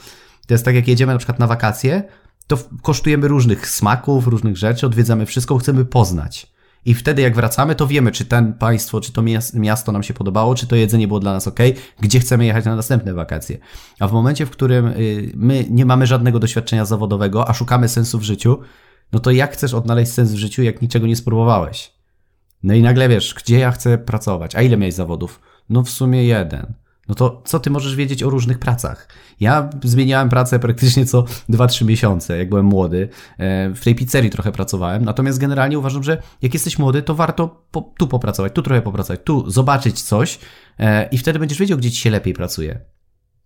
[0.46, 2.02] To jest tak, jak jedziemy na przykład na wakacje,
[2.46, 6.52] to kosztujemy różnych smaków, różnych rzeczy, odwiedzamy wszystko, chcemy poznać.
[6.84, 9.22] I wtedy jak wracamy, to wiemy, czy ten państwo, czy to
[9.54, 11.58] miasto nam się podobało, czy to jedzenie było dla nas ok,
[12.00, 13.58] gdzie chcemy jechać na następne wakacje.
[14.00, 18.18] A w momencie, w którym y, my nie mamy żadnego doświadczenia zawodowego, a szukamy sensu
[18.18, 18.58] w życiu,
[19.12, 21.92] no to jak chcesz odnaleźć sens w życiu, jak niczego nie spróbowałeś?
[22.62, 24.56] No i nagle wiesz, gdzie ja chcę pracować?
[24.56, 25.40] A ile miałeś zawodów?
[25.68, 26.81] No w sumie jeden.
[27.08, 29.08] No to co ty możesz wiedzieć o różnych pracach?
[29.40, 33.08] Ja zmieniałem pracę praktycznie co 2-3 miesiące, jak byłem młody.
[33.38, 37.64] E, w tej pizzerii trochę pracowałem, natomiast generalnie uważam, że jak jesteś młody, to warto
[37.70, 40.38] po, tu popracować, tu trochę popracować, tu zobaczyć coś
[40.78, 42.80] e, i wtedy będziesz wiedział, gdzie ci się lepiej pracuje.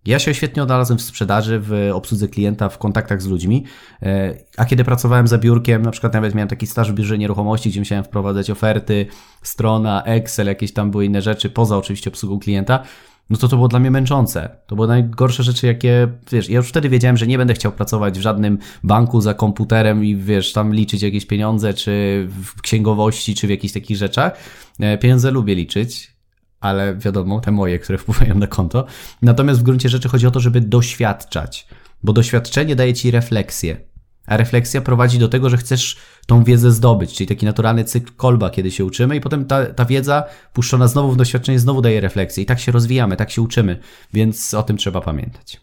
[0.05, 3.65] Ja się świetnie odnalazłem w sprzedaży, w obsłudze klienta, w kontaktach z ludźmi,
[4.01, 7.69] e, a kiedy pracowałem za biurkiem, na przykład nawet miałem taki staż w biurze nieruchomości,
[7.69, 9.05] gdzie musiałem wprowadzać oferty,
[9.41, 12.83] strona, Excel, jakieś tam były inne rzeczy, poza oczywiście obsługą klienta,
[13.29, 14.49] no to to było dla mnie męczące.
[14.67, 18.19] To były najgorsze rzeczy, jakie, wiesz, ja już wtedy wiedziałem, że nie będę chciał pracować
[18.19, 23.47] w żadnym banku za komputerem i, wiesz, tam liczyć jakieś pieniądze, czy w księgowości, czy
[23.47, 24.37] w jakichś takich rzeczach.
[24.79, 26.11] E, pieniądze lubię liczyć,
[26.59, 28.85] ale wiadomo, te moje, które wpływają na konto.
[29.21, 31.67] Natomiast w gruncie rzeczy chodzi o to, żeby doświadczać,
[32.03, 33.86] bo doświadczenie daje ci refleksję.
[34.27, 38.49] A refleksja prowadzi do tego, że chcesz tą wiedzę zdobyć, czyli taki naturalny cykl kolba,
[38.49, 42.43] kiedy się uczymy, i potem ta, ta wiedza puszczona znowu w doświadczenie znowu daje refleksję.
[42.43, 43.79] I tak się rozwijamy, tak się uczymy,
[44.13, 45.61] więc o tym trzeba pamiętać.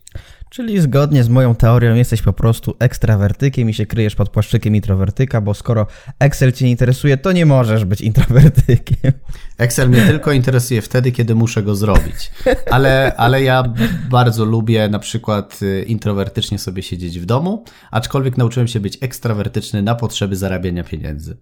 [0.54, 5.40] Czyli zgodnie z moją teorią jesteś po prostu ekstrawertykiem i się kryjesz pod płaszczykiem introwertyka,
[5.40, 5.86] bo skoro
[6.18, 9.12] Excel cię interesuje, to nie możesz być introwertykiem.
[9.58, 12.30] Excel mnie tylko interesuje wtedy, kiedy muszę go zrobić.
[12.70, 13.74] Ale, ale ja
[14.10, 19.82] bardzo lubię na przykład y, introwertycznie sobie siedzieć w domu, aczkolwiek nauczyłem się być ekstrawertyczny
[19.82, 21.36] na potrzeby zarabiania pieniędzy.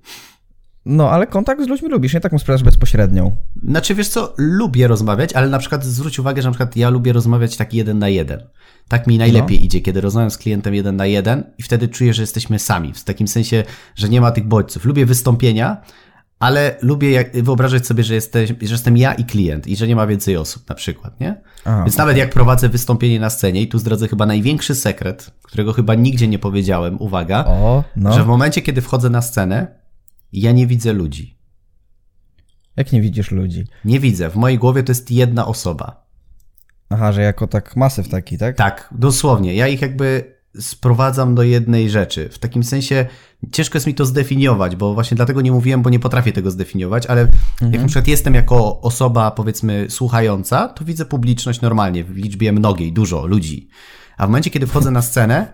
[0.87, 3.37] No, ale kontakt z ludźmi lubisz, nie taką sprzedaż bezpośrednią.
[3.69, 7.13] Znaczy, wiesz co, lubię rozmawiać, ale na przykład zwróć uwagę, że na przykład ja lubię
[7.13, 8.43] rozmawiać tak jeden na jeden.
[8.89, 9.65] Tak mi najlepiej no.
[9.65, 12.93] idzie, kiedy rozmawiam z klientem jeden na jeden i wtedy czuję, że jesteśmy sami.
[12.93, 13.65] W takim sensie,
[13.95, 14.85] że nie ma tych bodźców.
[14.85, 15.83] Lubię wystąpienia,
[16.39, 19.97] ale lubię jak, wyobrażać sobie, że, jesteś, że jestem ja i klient i że nie
[19.97, 21.41] ma więcej osób na przykład, nie?
[21.67, 25.95] Więc nawet jak prowadzę wystąpienie na scenie i tu zdradzę chyba największy sekret, którego chyba
[25.95, 28.13] nigdzie nie powiedziałem, uwaga, O, no.
[28.13, 29.82] że w momencie, kiedy wchodzę na scenę,
[30.41, 31.39] ja nie widzę ludzi.
[32.77, 33.65] Jak nie widzisz ludzi?
[33.85, 34.31] Nie widzę.
[34.31, 36.07] W mojej głowie to jest jedna osoba.
[36.91, 38.57] Aha, że jako tak masyw taki, tak?
[38.57, 39.55] Tak, dosłownie.
[39.55, 42.29] Ja ich jakby sprowadzam do jednej rzeczy.
[42.29, 43.07] W takim sensie
[43.53, 47.07] ciężko jest mi to zdefiniować, bo właśnie dlatego nie mówiłem, bo nie potrafię tego zdefiniować,
[47.07, 47.29] ale
[47.61, 52.93] jak na przykład jestem jako osoba, powiedzmy, słuchająca, to widzę publiczność normalnie, w liczbie mnogiej,
[52.93, 53.69] dużo ludzi.
[54.17, 55.53] A w momencie, kiedy wchodzę na scenę,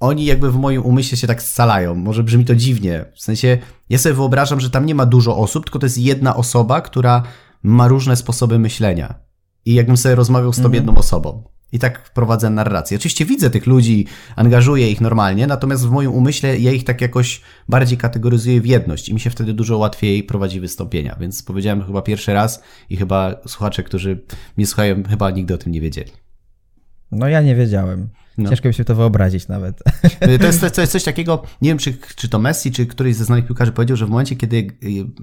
[0.00, 1.94] oni jakby w moim umyśle się tak scalają.
[1.94, 3.04] Może brzmi to dziwnie.
[3.14, 3.58] W sensie,
[3.88, 7.22] ja sobie wyobrażam, że tam nie ma dużo osób, tylko to jest jedna osoba, która
[7.62, 9.14] ma różne sposoby myślenia.
[9.64, 11.42] I jakbym sobie rozmawiał z tą jedną osobą.
[11.72, 12.96] I tak prowadzę narrację.
[12.96, 17.40] Oczywiście widzę tych ludzi, angażuję ich normalnie, natomiast w moim umyśle ja ich tak jakoś
[17.68, 21.16] bardziej kategoryzuję w jedność i mi się wtedy dużo łatwiej prowadzi wystąpienia.
[21.20, 24.24] Więc powiedziałem chyba pierwszy raz i chyba słuchacze, którzy
[24.56, 26.12] mnie słuchają, chyba nigdy o tym nie wiedzieli.
[27.12, 28.08] No ja nie wiedziałem.
[28.38, 28.50] No.
[28.50, 29.82] Ciężko mi się to wyobrazić nawet.
[30.40, 33.24] To jest, to jest coś takiego, nie wiem czy, czy to Messi, czy któryś ze
[33.24, 34.70] znanych piłkarzy powiedział, że w momencie, kiedy y,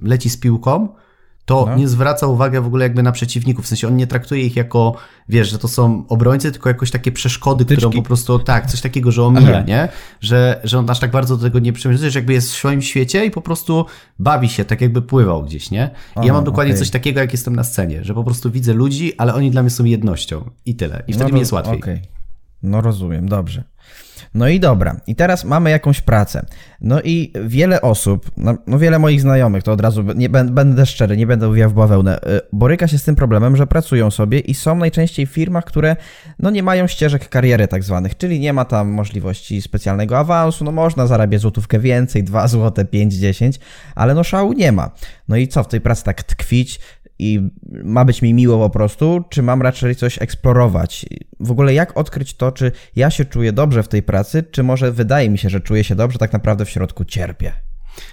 [0.02, 0.88] leci z piłką,
[1.44, 1.76] to No.
[1.76, 3.64] nie zwraca uwagi w ogóle jakby na przeciwników.
[3.64, 4.94] W sensie on nie traktuje ich jako,
[5.28, 8.02] wiesz, że to są obrońcy, tylko jakoś takie przeszkody, które on Tyczki.
[8.02, 9.62] po prostu, tak, coś takiego, że omija, Aha.
[9.68, 9.88] nie?
[10.20, 12.82] Że, że on aż tak bardzo do tego nie przywiązuje, że jakby jest w swoim
[12.82, 13.84] świecie i po prostu
[14.18, 15.78] bawi się, tak jakby pływał gdzieś, nie?
[15.82, 16.78] I ja Aha, mam dokładnie okej.
[16.80, 19.70] coś takiego, jak jestem na scenie, że po prostu widzę ludzi, ale oni dla mnie
[19.70, 21.02] są jednością i tyle.
[21.06, 21.78] I wtedy no, mi jest łatwiej.
[21.78, 22.02] Okej.
[22.62, 23.64] No rozumiem, dobrze.
[24.34, 26.46] No i dobra, i teraz mamy jakąś pracę.
[26.80, 30.86] No i wiele osób, no, no wiele moich znajomych, to od razu nie bę- będę
[30.86, 34.38] szczery, nie będę uwijał w bawełnę, y, boryka się z tym problemem, że pracują sobie
[34.38, 35.96] i są najczęściej w firmach, które
[36.38, 40.72] no nie mają ścieżek kariery tak zwanych, czyli nie ma tam możliwości specjalnego awansu, no
[40.72, 43.60] można zarabiać złotówkę więcej, 2 złote, 5, 10,
[43.94, 44.90] ale no szału nie ma.
[45.28, 46.80] No i co, w tej pracy tak tkwić,
[47.18, 47.50] i
[47.84, 51.06] ma być mi miło po prostu, czy mam raczej coś eksplorować?
[51.40, 54.92] W ogóle jak odkryć to, czy ja się czuję dobrze w tej pracy, czy może
[54.92, 57.52] wydaje mi się, że czuję się dobrze, tak naprawdę w środku cierpię?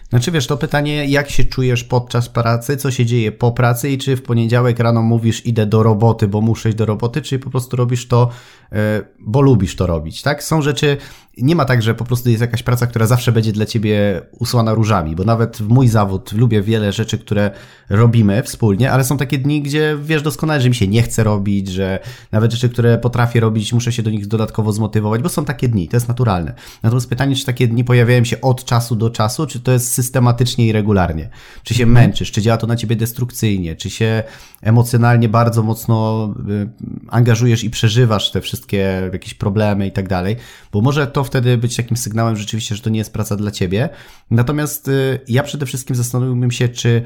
[0.09, 3.97] Znaczy wiesz, to pytanie, jak się czujesz podczas pracy, co się dzieje po pracy i
[3.97, 7.49] czy w poniedziałek rano mówisz idę do roboty, bo muszę iść do roboty, czy po
[7.49, 8.29] prostu robisz to,
[8.71, 10.43] e, bo lubisz to robić, tak?
[10.43, 10.97] Są rzeczy,
[11.38, 14.74] nie ma tak, że po prostu jest jakaś praca, która zawsze będzie dla ciebie usłana
[14.74, 17.52] różami, bo nawet w mój zawód lubię wiele rzeczy, które
[17.89, 21.67] robimy wspólnie, ale są takie dni, gdzie wiesz doskonale, że mi się nie chce robić,
[21.67, 22.00] że
[22.32, 25.88] nawet rzeczy, które potrafię robić, muszę się do nich dodatkowo zmotywować, bo są takie dni,
[25.88, 26.54] to jest naturalne.
[26.84, 30.67] Natomiast pytanie, czy takie dni pojawiają się od czasu do czasu, czy to jest systematycznie
[30.67, 31.30] i regularnie?
[31.63, 34.24] Czy się męczysz, czy działa to na ciebie destrukcyjnie, czy się
[34.62, 36.69] emocjonalnie bardzo mocno y,
[37.08, 40.36] angażujesz i przeżywasz te wszystkie jakieś problemy i tak dalej,
[40.71, 43.89] bo może to wtedy być takim sygnałem rzeczywiście, że to nie jest praca dla ciebie.
[44.31, 47.03] Natomiast y, ja przede wszystkim zastanowiłbym się, czy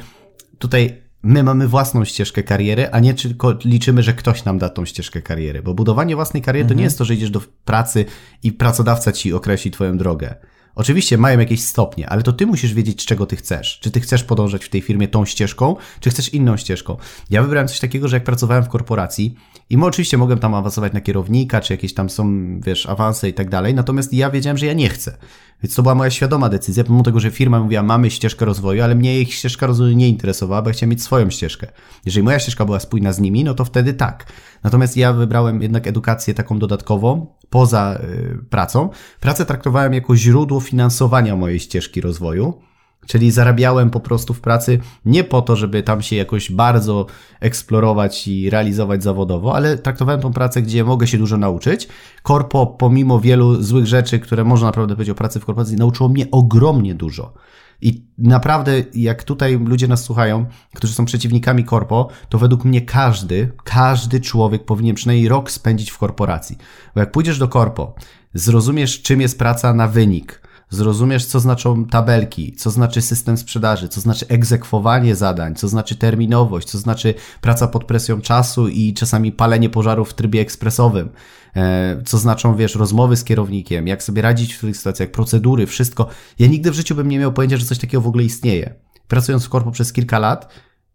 [0.60, 4.86] tutaj my mamy własną ścieżkę kariery, a nie tylko liczymy, że ktoś nam da tą
[4.86, 5.62] ścieżkę kariery.
[5.64, 8.06] Bo budowanie własnej kariery to nie jest to, że idziesz do pracy
[8.44, 10.36] i pracodawca ci określi twoją drogę.
[10.76, 13.80] Oczywiście mają jakieś stopnie, ale to ty musisz wiedzieć, czego ty chcesz.
[13.80, 16.98] Czy ty chcesz podążać w tej firmie tą ścieżką, czy chcesz inną ścieżką.
[17.30, 19.36] Ja wybrałem coś takiego, że jak pracowałem w korporacji
[19.70, 23.50] i oczywiście mogłem tam awansować na kierownika, czy jakieś tam są, wiesz, awanse i tak
[23.50, 25.18] dalej, natomiast ja wiedziałem, że ja nie chcę.
[25.64, 28.96] Więc to była moja świadoma decyzja, pomimo tego, że firma mówiła, mamy ścieżkę rozwoju, ale
[28.96, 31.68] mnie ich ścieżka rozwoju nie interesowała, bo ja chciałem mieć swoją ścieżkę.
[32.06, 34.26] Jeżeli moja ścieżka była spójna z nimi, no to wtedy tak.
[34.64, 38.90] Natomiast ja wybrałem jednak edukację taką dodatkową, poza y, pracą.
[39.20, 42.69] Pracę traktowałem jako źródło finansowania mojej ścieżki rozwoju.
[43.08, 47.06] Czyli zarabiałem po prostu w pracy nie po to, żeby tam się jakoś bardzo
[47.40, 51.88] eksplorować i realizować zawodowo, ale traktowałem tą pracę, gdzie mogę się dużo nauczyć.
[52.24, 56.32] Korpo, pomimo wielu złych rzeczy, które można naprawdę powiedzieć o pracy w korporacji, nauczyło mnie
[56.32, 57.34] ogromnie dużo.
[57.82, 63.52] I naprawdę, jak tutaj ludzie nas słuchają, którzy są przeciwnikami korpo, to według mnie każdy,
[63.64, 66.58] każdy człowiek powinien przynajmniej rok spędzić w korporacji.
[66.96, 67.96] Bo jak pójdziesz do korpo,
[68.34, 74.02] zrozumiesz, czym jest praca na wynik, zrozumiesz, co znaczą tabelki, co znaczy system sprzedaży, co
[74.02, 79.70] znaczy egzekwowanie zadań, co znaczy terminowość, co znaczy praca pod presją czasu i czasami palenie
[79.70, 81.10] pożarów w trybie ekspresowym,
[81.56, 86.08] e, co znaczą, wiesz, rozmowy z kierownikiem, jak sobie radzić w tych sytuacjach, procedury, wszystko.
[86.40, 88.74] Ja nigdy w życiu bym nie miał pojęcia, że coś takiego w ogóle istnieje.
[89.08, 90.50] Pracując w korpo przez kilka lat,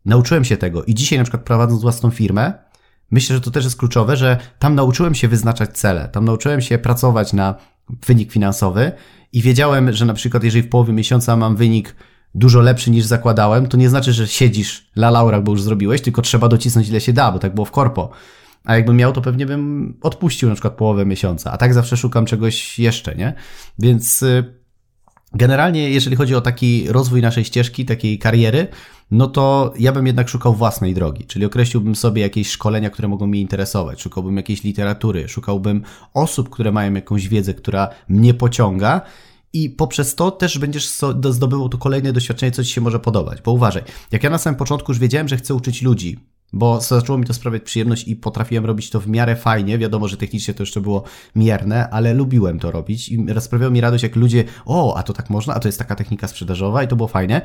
[0.04, 2.52] nauczyłem się tego i dzisiaj na przykład prowadząc własną firmę,
[3.10, 6.78] Myślę, że to też jest kluczowe, że tam nauczyłem się wyznaczać cele, tam nauczyłem się
[6.78, 7.54] pracować na
[8.06, 8.92] wynik finansowy
[9.32, 11.96] i wiedziałem, że na przykład jeżeli w połowie miesiąca mam wynik
[12.34, 16.22] dużo lepszy niż zakładałem, to nie znaczy, że siedzisz la laurach, bo już zrobiłeś, tylko
[16.22, 18.10] trzeba docisnąć ile się da, bo tak było w korpo.
[18.64, 22.26] A jakbym miał, to pewnie bym odpuścił na przykład połowę miesiąca, a tak zawsze szukam
[22.26, 23.34] czegoś jeszcze, nie?
[23.78, 24.64] Więc y,
[25.34, 28.66] Generalnie, jeżeli chodzi o taki rozwój naszej ścieżki, takiej kariery,
[29.10, 33.26] no to ja bym jednak szukał własnej drogi, czyli określiłbym sobie jakieś szkolenia, które mogą
[33.26, 35.82] mnie interesować, szukałbym jakiejś literatury, szukałbym
[36.14, 39.00] osób, które mają jakąś wiedzę, która mnie pociąga
[39.52, 40.90] i poprzez to też będziesz
[41.30, 43.42] zdobywał to kolejne doświadczenie, co ci się może podobać.
[43.42, 46.18] Bo uważaj, jak ja na samym początku już wiedziałem, że chcę uczyć ludzi,
[46.52, 49.78] bo zaczęło mi to sprawiać przyjemność i potrafiłem robić to w miarę fajnie.
[49.78, 51.04] Wiadomo, że technicznie to jeszcze było
[51.36, 55.30] mierne, ale lubiłem to robić i sprawiało mi radość, jak ludzie, o, a to tak
[55.30, 57.42] można, a to jest taka technika sprzedażowa i to było fajne.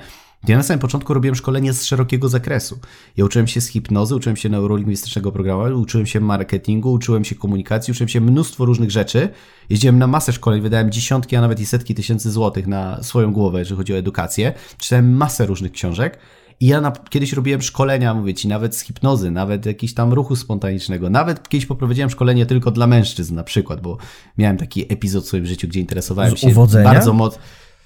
[0.47, 2.79] Ja na samym początku robiłem szkolenie z szerokiego zakresu.
[3.17, 7.91] Ja uczyłem się z hipnozy, uczyłem się neurolingwistycznego programowania, uczyłem się marketingu, uczyłem się komunikacji,
[7.91, 9.29] uczyłem się mnóstwo różnych rzeczy.
[9.69, 13.59] Jeździłem na masę szkoleń, wydałem dziesiątki, a nawet i setki tysięcy złotych na swoją głowę,
[13.59, 14.53] jeżeli chodzi o edukację.
[14.77, 16.19] Czytałem masę różnych książek.
[16.61, 20.35] I ja na, kiedyś robiłem szkolenia, mówię ci, nawet z hipnozy, nawet jakiś tam ruchu
[20.35, 21.09] spontanicznego.
[21.09, 23.97] Nawet kiedyś poprowadziłem szkolenie tylko dla mężczyzn na przykład, bo
[24.37, 26.89] miałem taki epizod w swoim życiu, gdzie interesowałem z się uwodzenia?
[26.93, 27.41] bardzo mocno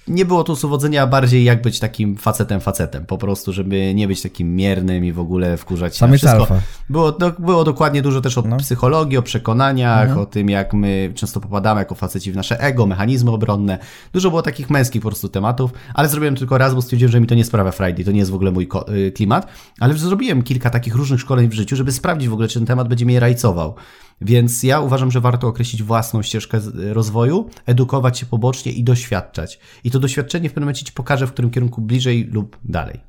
[0.08, 4.22] nie było tu uwodzenia, bardziej jak być takim facetem facetem, po prostu, żeby nie być
[4.22, 6.40] takim miernym i w ogóle wkurzać się na wszystko.
[6.40, 6.60] Alfa.
[6.90, 8.56] Było, do, było dokładnie dużo też o no.
[8.56, 10.20] psychologii, o przekonaniach, mhm.
[10.20, 13.78] o tym, jak my często popadamy jako faceci w nasze ego, mechanizmy obronne.
[14.12, 17.26] Dużo było takich męskich po prostu tematów, ale zrobiłem tylko raz, bo stwierdziłem, że mi
[17.26, 19.46] to nie sprawia Friday, to nie jest w ogóle mój y, klimat,
[19.80, 22.88] ale zrobiłem kilka takich różnych szkoleń w życiu, żeby sprawdzić w ogóle, czy ten temat
[22.88, 23.74] będzie mnie rajcował.
[24.20, 26.60] Więc ja uważam, że warto określić własną ścieżkę
[26.92, 29.58] rozwoju, edukować się pobocznie i doświadczać.
[29.84, 33.00] I to doświadczenie w pewnym momencie ci pokaże, w którym kierunku bliżej lub dalej.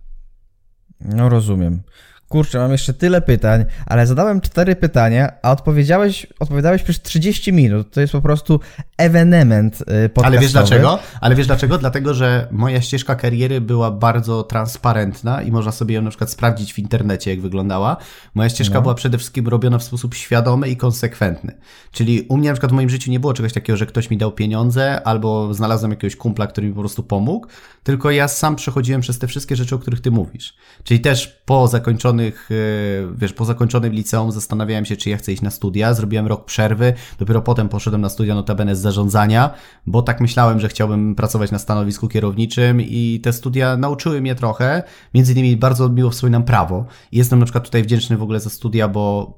[1.00, 1.82] No rozumiem.
[2.36, 7.92] Kurczę, mam jeszcze tyle pytań, ale zadałem cztery pytania, a odpowiedziałeś, odpowiadałeś przez 30 minut.
[7.92, 8.60] To jest po prostu
[8.98, 10.28] ewenement podcastowy.
[10.28, 11.00] Ale wiesz dlaczego?
[11.22, 11.78] Ale wiesz dlaczego?
[11.78, 16.74] Dlatego, że moja ścieżka kariery była bardzo transparentna i można sobie ją na przykład sprawdzić
[16.74, 17.98] w internecie, jak wyglądała.
[18.34, 18.82] Moja ścieżka no.
[18.82, 21.58] była przede wszystkim robiona w sposób świadomy i konsekwentny.
[21.92, 24.18] Czyli u mnie na przykład w moim życiu nie było czegoś takiego, że ktoś mi
[24.18, 27.48] dał pieniądze albo znalazłem jakiegoś kumpla, który mi po prostu pomógł,
[27.86, 30.54] tylko ja sam przechodziłem przez te wszystkie rzeczy, o których ty mówisz.
[30.84, 35.42] Czyli też po zakończonych, e, wiesz, po zakończonym liceum zastanawiałem się, czy ja chcę iść
[35.42, 39.54] na studia, zrobiłem rok przerwy, dopiero potem poszedłem na studia notabene z zarządzania,
[39.88, 44.84] bo tak myślałem, że chciałbym pracować na stanowisku kierowniczym i te studia nauczyły mnie trochę,
[45.14, 46.86] między innymi bardzo miło wspominam prawo.
[47.12, 49.38] Jestem na przykład tutaj wdzięczny w ogóle za studia, bo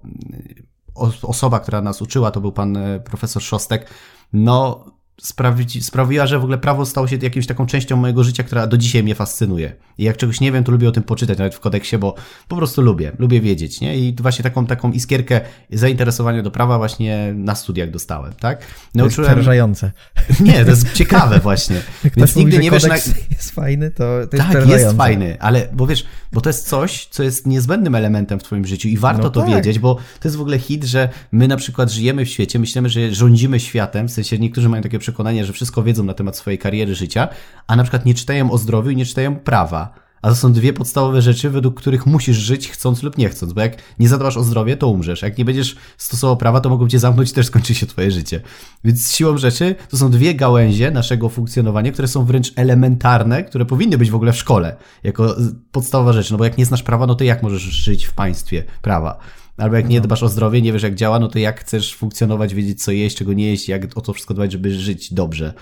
[1.23, 3.89] osoba, która nas uczyła, to był pan e, profesor Szostek,
[4.33, 4.86] no
[5.21, 8.77] sprawić, sprawiła, że w ogóle prawo stało się jakąś taką częścią mojego życia, która do
[8.77, 9.73] dzisiaj mnie fascynuje.
[9.97, 12.15] I jak czegoś nie wiem, to lubię o tym poczytać, nawet w kodeksie, bo
[12.47, 13.97] po prostu lubię, lubię wiedzieć, nie?
[13.97, 18.62] I właśnie taką, taką iskierkę zainteresowania do prawa właśnie na studiach dostałem, tak?
[18.95, 18.95] Nauczyłem...
[18.95, 19.91] To jest przerażające.
[20.39, 21.75] Nie, to jest ciekawe właśnie.
[22.03, 22.95] Jak Więc nigdy mówi, nie wiesz, na...
[23.38, 23.97] jest fajny, to,
[24.32, 27.95] to jest Tak, jest fajny, ale bo wiesz, bo to jest coś, co jest niezbędnym
[27.95, 29.49] elementem w twoim życiu i warto no to tak.
[29.49, 32.89] wiedzieć, bo to jest w ogóle hit, że my na przykład żyjemy w świecie, myślimy,
[32.89, 36.58] że rządzimy światem, w sensie niektórzy mają takie przekonanie, że wszystko wiedzą na temat swojej
[36.58, 37.28] kariery życia,
[37.67, 39.93] a na przykład nie czytają o zdrowiu i nie czytają prawa.
[40.22, 43.62] A to są dwie podstawowe rzeczy, według których musisz żyć, chcąc lub nie chcąc, bo
[43.62, 45.22] jak nie zadbasz o zdrowie, to umrzesz.
[45.22, 48.41] Jak nie będziesz stosował prawa, to mogą cię zamknąć i też skończy się twoje życie.
[48.84, 53.98] Więc siłą rzeczy to są dwie gałęzie naszego funkcjonowania, które są wręcz elementarne, które powinny
[53.98, 55.36] być w ogóle w szkole, jako
[55.72, 56.32] podstawowa rzecz.
[56.32, 59.20] No bo jak nie znasz prawa, no to jak możesz żyć w państwie prawa?
[59.58, 60.04] Albo jak nie no.
[60.04, 63.17] dbasz o zdrowie, nie wiesz jak działa, no to jak chcesz funkcjonować, wiedzieć co jeść,
[63.17, 65.54] czego nie jeść, jak o to wszystko dbać, żeby żyć dobrze.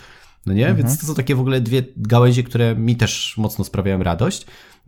[0.46, 0.68] No nie?
[0.68, 0.78] Mhm.
[0.78, 4.46] Więc to są takie w ogóle dwie gałęzie, które mi też mocno sprawiają radość.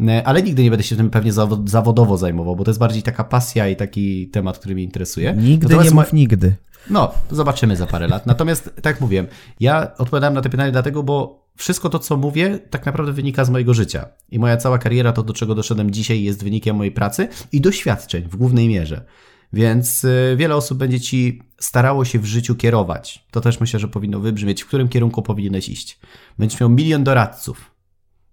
[0.08, 1.32] E, ale nigdy nie będę się tym pewnie
[1.66, 5.34] zawodowo zajmował, bo to jest bardziej taka pasja i taki temat, który mnie interesuje.
[5.34, 6.56] Nigdy Natomiast nie mów nigdy.
[6.90, 8.26] No, zobaczymy za parę lat.
[8.26, 9.28] Natomiast, tak jak mówiłem,
[9.60, 13.50] ja odpowiadam na te pytania dlatego, bo wszystko to, co mówię, tak naprawdę wynika z
[13.50, 14.06] mojego życia.
[14.30, 18.24] I moja cała kariera, to do czego doszedłem dzisiaj, jest wynikiem mojej pracy i doświadczeń
[18.24, 19.06] w głównej mierze.
[19.54, 23.26] Więc y, wiele osób będzie ci starało się w życiu kierować.
[23.32, 26.00] To też myślę, że powinno wybrzmieć, w którym kierunku powinieneś iść.
[26.40, 27.72] Będziesz miał milion doradców.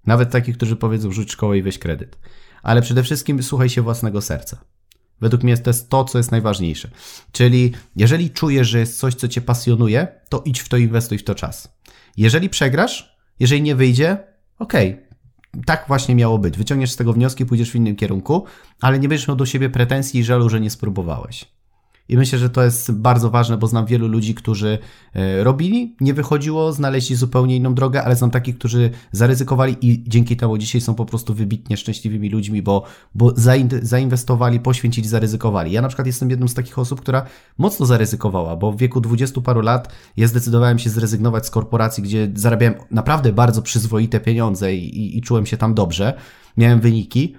[0.07, 2.19] Nawet takich, którzy powiedzą, rzuć szkołę i weź kredyt.
[2.63, 4.65] Ale przede wszystkim słuchaj się własnego serca.
[5.21, 6.91] Według mnie to jest to, co jest najważniejsze.
[7.33, 11.25] Czyli jeżeli czujesz, że jest coś, co cię pasjonuje, to idź w to, inwestuj w
[11.25, 11.79] to czas.
[12.17, 14.19] Jeżeli przegrasz, jeżeli nie wyjdzie,
[14.59, 16.59] okej, okay, tak właśnie miało być.
[16.59, 18.45] Wyciągniesz z tego wnioski, pójdziesz w innym kierunku,
[18.81, 21.54] ale nie będziesz miał do siebie pretensji i żalu, że nie spróbowałeś.
[22.09, 24.79] I myślę, że to jest bardzo ważne, bo znam wielu ludzi, którzy
[25.15, 30.37] e, robili, nie wychodziło, znaleźli zupełnie inną drogę, ale znam takich, którzy zaryzykowali i dzięki
[30.37, 33.33] temu dzisiaj są po prostu wybitnie szczęśliwymi ludźmi, bo, bo
[33.83, 35.73] zainwestowali, poświęcili, zaryzykowali.
[35.73, 37.27] Ja na przykład jestem jedną z takich osób, która
[37.59, 42.31] mocno zaryzykowała, bo w wieku dwudziestu paru lat ja zdecydowałem się zrezygnować z korporacji, gdzie
[42.35, 46.15] zarabiałem naprawdę bardzo przyzwoite pieniądze i, i, i czułem się tam dobrze,
[46.57, 47.35] miałem wyniki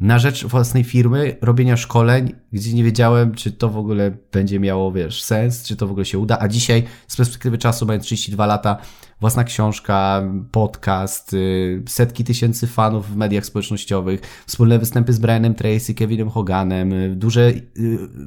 [0.00, 4.92] na rzecz własnej firmy, robienia szkoleń, gdzie nie wiedziałem, czy to w ogóle będzie miało,
[4.92, 6.38] wiesz, sens, czy to w ogóle się uda.
[6.40, 8.76] A dzisiaj, z perspektywy czasu, mając 32 lata,
[9.20, 15.94] własna książka, podcast, y, setki tysięcy fanów w mediach społecznościowych, wspólne występy z Brianem Tracy,
[15.94, 17.62] Kevinem Hoganem, y, duże, y,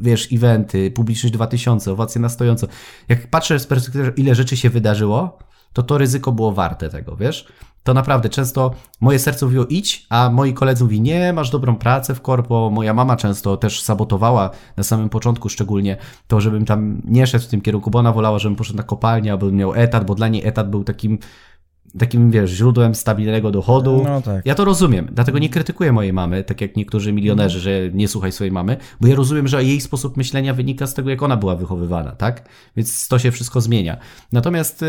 [0.01, 2.67] wiesz, eventy, publiczność 2000, owacje na stojąco.
[3.09, 5.39] Jak patrzę z perspektywy, ile rzeczy się wydarzyło,
[5.75, 7.47] to to ryzyko było warte tego, wiesz?
[7.83, 8.71] To naprawdę często
[9.01, 12.69] moje serce mówiło idź, a moi koledzy mówi nie, masz dobrą pracę w korpo.
[12.69, 15.97] Moja mama często też sabotowała na samym początku szczególnie
[16.27, 19.31] to, żebym tam nie szedł w tym kierunku, bo ona wolała, żebym poszedł na kopalnię,
[19.31, 21.17] albo miał etat, bo dla niej etat był takim
[21.99, 24.01] takim, wiesz, źródłem stabilnego dochodu.
[24.03, 24.45] No tak.
[24.45, 28.31] Ja to rozumiem, dlatego nie krytykuję mojej mamy, tak jak niektórzy milionerzy, że nie słuchaj
[28.31, 31.55] swojej mamy, bo ja rozumiem, że jej sposób myślenia wynika z tego, jak ona była
[31.55, 32.49] wychowywana, tak?
[32.75, 33.97] Więc to się wszystko zmienia.
[34.31, 34.85] Natomiast y,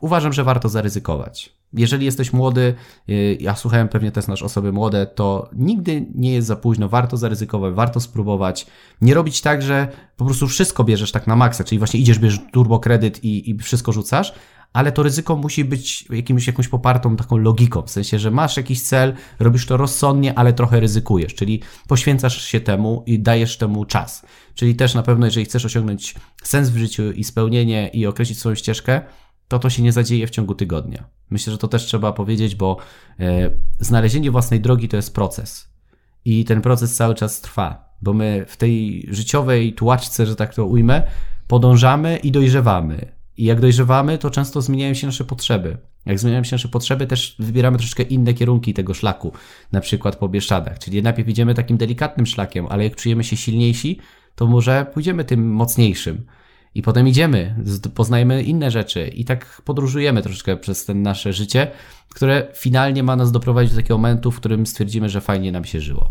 [0.00, 1.56] uważam, że warto zaryzykować.
[1.76, 2.74] Jeżeli jesteś młody,
[3.08, 7.16] y, ja słuchałem pewnie też nasz osoby młode, to nigdy nie jest za późno, warto
[7.16, 8.66] zaryzykować, warto spróbować.
[9.00, 12.40] Nie robić tak, że po prostu wszystko bierzesz tak na maksa, czyli właśnie idziesz, bierzesz
[12.52, 14.34] turbo kredyt i, i wszystko rzucasz,
[14.74, 18.82] ale to ryzyko musi być jakimś, jakąś popartą taką logiką, w sensie, że masz jakiś
[18.82, 24.26] cel, robisz to rozsądnie, ale trochę ryzykujesz, czyli poświęcasz się temu i dajesz temu czas.
[24.54, 28.54] Czyli też na pewno, jeżeli chcesz osiągnąć sens w życiu i spełnienie i określić swoją
[28.54, 29.02] ścieżkę,
[29.48, 31.04] to to się nie zadzieje w ciągu tygodnia.
[31.30, 32.76] Myślę, że to też trzeba powiedzieć, bo
[33.20, 35.68] e, znalezienie własnej drogi to jest proces.
[36.24, 40.66] I ten proces cały czas trwa, bo my w tej życiowej tułaczce, że tak to
[40.66, 41.02] ujmę,
[41.48, 43.12] podążamy i dojrzewamy.
[43.36, 45.78] I jak dojrzewamy, to często zmieniają się nasze potrzeby.
[46.06, 49.32] Jak zmieniają się nasze potrzeby, też wybieramy troszeczkę inne kierunki tego szlaku,
[49.72, 50.78] na przykład po Bieszczadach.
[50.78, 53.98] Czyli najpierw idziemy takim delikatnym szlakiem, ale jak czujemy się silniejsi,
[54.34, 56.26] to może pójdziemy tym mocniejszym.
[56.74, 57.54] I potem idziemy,
[57.94, 61.70] poznajemy inne rzeczy i tak podróżujemy troszeczkę przez ten nasze życie,
[62.14, 65.80] które finalnie ma nas doprowadzić do takiego momentu, w którym stwierdzimy, że fajnie nam się
[65.80, 66.10] żyło.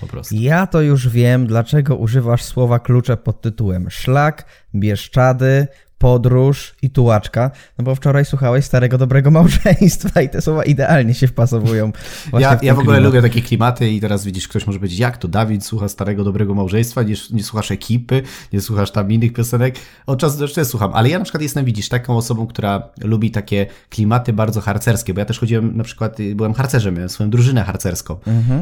[0.00, 0.34] Po prostu.
[0.34, 5.66] Ja to już wiem, dlaczego używasz słowa klucze pod tytułem szlak, bieszczady,
[5.98, 11.26] podróż i tułaczka, no bo wczoraj słuchałeś Starego Dobrego Małżeństwa i te słowa idealnie się
[11.26, 11.92] wpasowują.
[12.38, 13.14] Ja, w, ja w ogóle klimat.
[13.14, 16.54] lubię takie klimaty i teraz widzisz, ktoś może powiedzieć, jak to Dawid słucha Starego Dobrego
[16.54, 18.22] Małżeństwa, nie, nie słuchasz ekipy,
[18.52, 19.76] nie słuchasz tam innych piosenek.
[20.06, 23.30] Od czasu do czasu słucham, ale ja na przykład jestem, widzisz, taką osobą, która lubi
[23.30, 27.64] takie klimaty bardzo harcerskie, bo ja też chodziłem, na przykład byłem harcerzem, miałem swoją drużynę
[27.64, 28.16] harcerską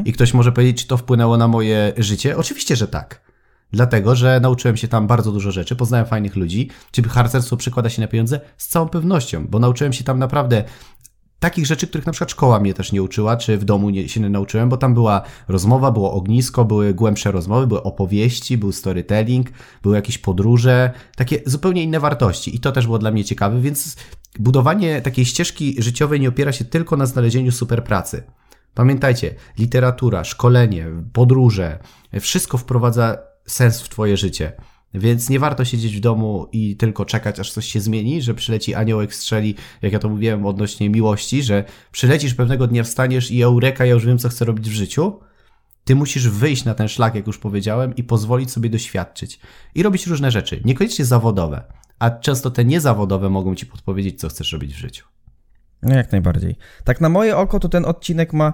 [0.05, 2.37] i ktoś może powiedzieć, czy to wpłynęło na moje życie?
[2.37, 3.24] Oczywiście, że tak.
[3.71, 6.69] Dlatego, że nauczyłem się tam bardzo dużo rzeczy, poznałem fajnych ludzi.
[6.91, 8.39] Czy harcerstwo przekłada się na pieniądze?
[8.57, 10.63] Z całą pewnością, bo nauczyłem się tam naprawdę
[11.39, 14.19] takich rzeczy, których na przykład szkoła mnie też nie uczyła, czy w domu nie, się
[14.21, 19.47] nie nauczyłem, bo tam była rozmowa, było ognisko, były głębsze rozmowy, były opowieści, był storytelling,
[19.83, 23.95] były jakieś podróże, takie zupełnie inne wartości i to też było dla mnie ciekawe, więc
[24.39, 28.23] budowanie takiej ścieżki życiowej nie opiera się tylko na znalezieniu super pracy.
[28.73, 31.79] Pamiętajcie, literatura, szkolenie, podróże,
[32.19, 34.51] wszystko wprowadza sens w twoje życie.
[34.93, 38.75] Więc nie warto siedzieć w domu i tylko czekać, aż coś się zmieni, że przyleci
[38.75, 43.85] aniołek strzeli, jak ja to mówiłem odnośnie miłości, że przylecisz pewnego dnia, wstaniesz i eureka,
[43.85, 45.19] ja już wiem, co chcę robić w życiu.
[45.83, 49.39] Ty musisz wyjść na ten szlak, jak już powiedziałem, i pozwolić sobie doświadczyć.
[49.75, 51.63] I robić różne rzeczy, niekoniecznie zawodowe,
[51.99, 55.05] a często te niezawodowe mogą ci podpowiedzieć, co chcesz robić w życiu.
[55.81, 56.55] No jak najbardziej.
[56.83, 58.53] Tak na moje oko to ten odcinek ma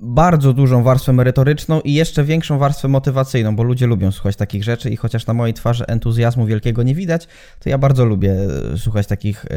[0.00, 4.90] bardzo dużą warstwę merytoryczną i jeszcze większą warstwę motywacyjną, bo ludzie lubią słuchać takich rzeczy
[4.90, 8.36] i chociaż na mojej twarzy entuzjazmu wielkiego nie widać, to ja bardzo lubię
[8.74, 9.48] e, słuchać takich y,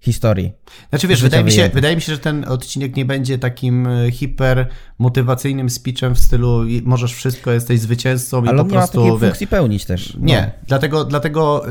[0.00, 0.52] historii.
[0.90, 4.10] Znaczy wiesz, wydaje mi, się, wydaje mi się, że ten odcinek nie będzie takim e,
[4.10, 9.00] hiper motywacyjnym speechem w stylu możesz wszystko, jesteś zwycięzcą Ale i po on prostu...
[9.00, 10.14] nie ma takiej funkcji pełnić też.
[10.14, 10.26] No.
[10.26, 11.64] Nie, dlatego, dlatego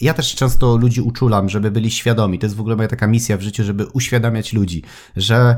[0.00, 2.38] ja też często ludzi uczulam, żeby byli świadomi.
[2.38, 4.82] To jest w ogóle moja taka misja w życiu, żeby uświadamiać ludzi,
[5.16, 5.56] że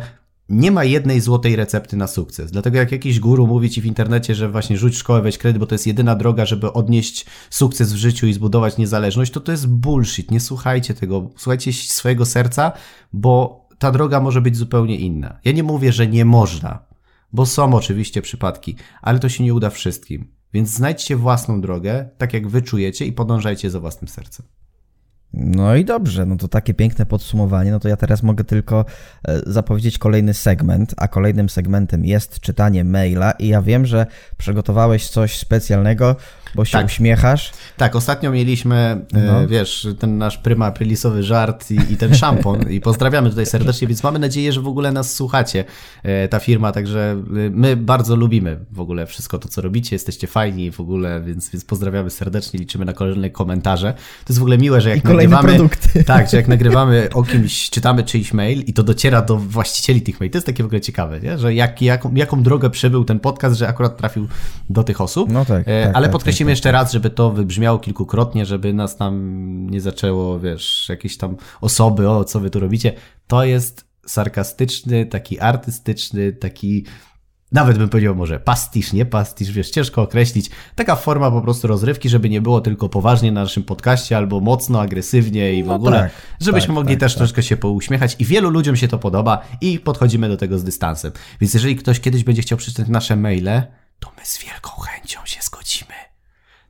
[0.48, 2.50] nie ma jednej złotej recepty na sukces.
[2.50, 5.66] Dlatego jak jakiś guru mówi ci w internecie, że właśnie rzuć szkołę, weź kredyt, bo
[5.66, 9.68] to jest jedyna droga, żeby odnieść sukces w życiu i zbudować niezależność, to to jest
[9.68, 10.30] bullshit.
[10.30, 11.30] Nie słuchajcie tego.
[11.36, 12.72] Słuchajcie swojego serca,
[13.12, 15.38] bo ta droga może być zupełnie inna.
[15.44, 16.86] Ja nie mówię, że nie można,
[17.32, 20.34] bo są oczywiście przypadki, ale to się nie uda wszystkim.
[20.52, 24.46] Więc znajdźcie własną drogę, tak jak wy czujecie i podążajcie za własnym sercem.
[25.36, 27.70] No i dobrze, no to takie piękne podsumowanie.
[27.70, 28.84] No to ja teraz mogę tylko
[29.28, 33.32] e, zapowiedzieć kolejny segment, a kolejnym segmentem jest czytanie maila.
[33.32, 34.06] I ja wiem, że
[34.36, 36.16] przygotowałeś coś specjalnego,
[36.54, 36.86] bo się tak.
[36.86, 37.52] uśmiechasz.
[37.76, 38.76] Tak, ostatnio mieliśmy,
[39.14, 39.48] e, no.
[39.48, 42.70] wiesz, ten nasz pryma prylisowy żart i, i ten szampon.
[42.70, 45.64] I pozdrawiamy tutaj serdecznie, więc mamy nadzieję, że w ogóle nas słuchacie,
[46.02, 46.72] e, ta firma.
[46.72, 49.94] Także my bardzo lubimy w ogóle wszystko to, co robicie.
[49.96, 52.60] Jesteście fajni w ogóle, więc, więc pozdrawiamy serdecznie.
[52.60, 53.92] Liczymy na kolejne komentarze.
[53.92, 56.04] To jest w ogóle miłe, że jak nagrywamy, produkty.
[56.14, 60.20] tak, że jak nagrywamy o kimś, czytamy czyjś mail i to dociera do właścicieli tych
[60.20, 61.38] maili, to jest takie w ogóle ciekawe, nie?
[61.38, 64.28] że jak, jaką, jaką drogę przebył ten podcast, że akurat trafił
[64.70, 65.32] do tych osób.
[65.32, 68.74] No tak, E, tak, Ale tak, podkreślimy tak, jeszcze raz, żeby to wybrzmiało kilkukrotnie, żeby
[68.74, 69.14] nas tam
[69.70, 72.92] nie zaczęło, wiesz, jakieś tam osoby, o co wy tu robicie.
[73.26, 76.84] To jest sarkastyczny, taki artystyczny, taki
[77.54, 80.50] nawet bym powiedział może pastisz, nie pastisz, wiesz, ciężko określić.
[80.74, 84.80] Taka forma po prostu rozrywki, żeby nie było tylko poważnie na naszym podcaście albo mocno,
[84.80, 87.18] agresywnie i w No ogóle, tak, żebyśmy tak, mogli tak, też tak.
[87.18, 91.12] troszkę się pouśmiechać i wielu ludziom się to podoba i podchodzimy do tego z dystansem.
[91.40, 93.62] Więc jeżeli ktoś kiedyś będzie chciał przeczytać nasze maile,
[93.98, 96.13] to my z wielką chęcią się zgodzimy.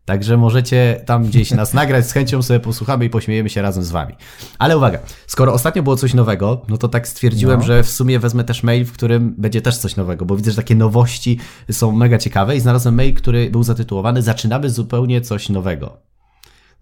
[0.04, 3.90] Także możecie tam gdzieś nas nagrać, z chęcią sobie posłuchamy i pośmiejemy się razem z
[3.90, 4.14] wami.
[4.58, 7.66] Ale uwaga, skoro ostatnio było coś nowego, no to tak stwierdziłem, No.
[7.66, 10.56] że w sumie wezmę też mail, w którym będzie też coś nowego, bo widzę, że
[10.56, 11.38] takie nowości
[11.70, 15.96] są mega ciekawe i znalazłem mail, który był zatytułowany Zaczynamy zupełnie coś nowego.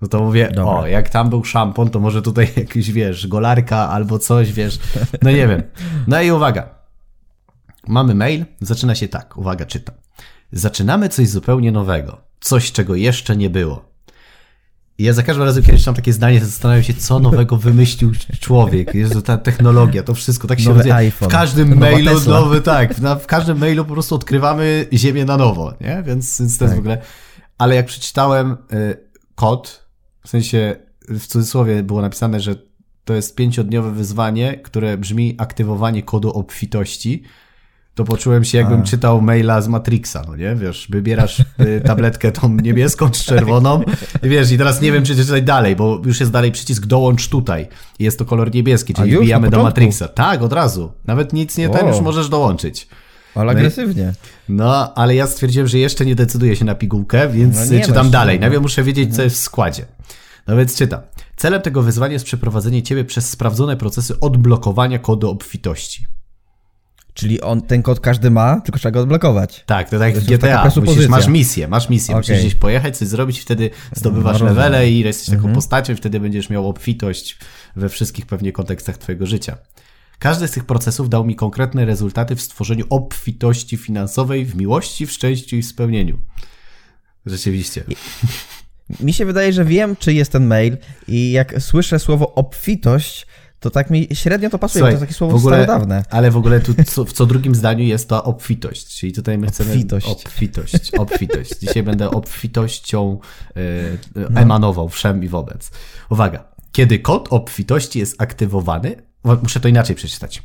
[0.00, 0.64] No to mówię, Dobra.
[0.72, 4.78] o, jak tam był szampon, to może tutaj jakiś, wiesz, golarka albo coś, wiesz,
[5.22, 5.62] no nie wiem.
[6.06, 6.68] No i uwaga,
[7.86, 9.94] mamy mail, zaczyna się tak, uwaga, czytam.
[10.52, 13.92] Zaczynamy coś zupełnie nowego, coś, czego jeszcze nie było.
[14.98, 18.94] I ja za każdym razem, kiedy czytam takie zdanie, zastanawiam się, co nowego wymyślił człowiek.
[18.94, 22.40] Jezu, ta technologia, to wszystko tak się Nowy iPhone, W każdym mailu Tesla.
[22.40, 26.02] nowy, tak, na, w każdym mailu po prostu odkrywamy ziemię na nowo, nie?
[26.06, 26.74] Więc, więc to jest Tak.
[26.74, 26.98] w ogóle...
[27.58, 28.96] Ale jak przeczytałem y,
[29.34, 29.86] kod,
[30.24, 30.76] w sensie
[31.08, 32.54] w cudzysłowie było napisane, że
[33.04, 37.22] to jest pięciodniowe wyzwanie, które brzmi aktywowanie kodu obfitości,
[37.94, 38.84] to poczułem się jakbym A.
[38.84, 40.54] czytał maila z Matrixa, no nie?
[40.56, 41.41] Wiesz, wybierasz
[41.84, 43.82] tabletkę tą niebieską czy czerwoną
[44.22, 47.28] i wiesz, i teraz nie wiem, czy czytać dalej, bo już jest dalej przycisk dołącz
[47.28, 47.68] tutaj.
[47.98, 49.62] Jest to kolor niebieski, czyli wbijamy do?
[49.62, 50.08] Matrixa.
[50.08, 50.92] Tak, od razu.
[51.04, 52.88] Nawet nic nie, ten już możesz dołączyć.
[53.34, 54.12] Ale No agresywnie.
[54.48, 58.12] No, ale ja stwierdziłem, że jeszcze nie decyduję się na pigułkę, więc No czytam no
[58.12, 58.36] dalej.
[58.36, 58.40] nie.
[58.40, 59.86] Najpierw muszę wiedzieć, co jest w składzie.
[60.46, 61.00] No więc czytam.
[61.36, 66.06] Celem tego wyzwania jest przeprowadzenie ciebie przez sprawdzone procesy odblokowania kodu obfitości.
[67.14, 69.64] Czyli on, ten kod każdy ma, tylko trzeba go odblokować.
[69.66, 70.70] Tak, to tak To w GTA.
[70.84, 72.16] Musisz, masz misję, masz misję.
[72.16, 72.40] Musisz Okej.
[72.40, 75.54] gdzieś pojechać, coś zrobić, wtedy zdobywasz No, levele i jesteś taką Mhm.
[75.54, 77.38] postacią i wtedy będziesz miał obfitość
[77.76, 79.56] we wszystkich pewnie kontekstach twojego życia.
[80.18, 85.12] Każdy z tych procesów dał mi konkretne rezultaty w stworzeniu obfitości finansowej, w miłości, w
[85.12, 86.18] szczęściu i w spełnieniu.
[87.26, 87.84] Rzeczywiście.
[89.00, 90.76] Mi się wydaje, że wiem, czy jest ten mail
[91.08, 93.26] i jak słyszę słowo obfitość,
[93.62, 96.04] to tak mi średnio to pasuje, bo to takie słowo w ogóle, starodawne.
[96.10, 99.46] ale w ogóle tu co, w co drugim zdaniu jest to obfitość, czyli tutaj my
[99.46, 100.06] chcemy Obfitość.
[100.06, 101.58] obfitość, obfitość.
[101.60, 103.18] Dzisiaj będę obfitością
[103.56, 103.98] y,
[104.30, 104.40] No.
[104.40, 105.70] emanował wszem i wobec.
[106.10, 108.96] Uwaga, kiedy kod obfitości jest aktywowany,
[109.42, 110.42] muszę to inaczej przeczytać.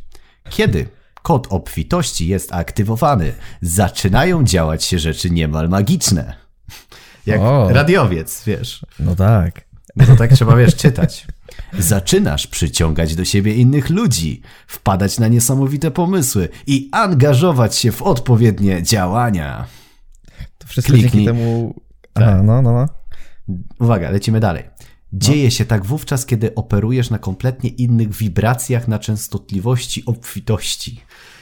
[0.49, 0.87] Kiedy
[1.21, 6.33] kod obfitości jest aktywowany, zaczynają dziać się rzeczy niemal magiczne.
[7.25, 7.69] Jak O.
[7.69, 8.85] radiowiec, wiesz.
[8.99, 9.61] No tak.
[9.95, 11.27] No to tak trzeba, wiesz, czytać.
[11.79, 18.83] Zaczynasz przyciągać do siebie innych ludzi, wpadać na niesamowite pomysły i angażować się w odpowiednie
[18.83, 19.65] działania.
[20.57, 21.11] To wszystko Kliknij.
[21.11, 21.75] dzięki temu...
[22.13, 22.23] Tak.
[22.23, 22.85] Aha, no, no, no.
[23.79, 24.63] Uwaga, lecimy dalej.
[25.13, 31.01] Dzieje się tak wówczas, kiedy operujesz na kompletnie innych wibracjach na częstotliwości obfitości.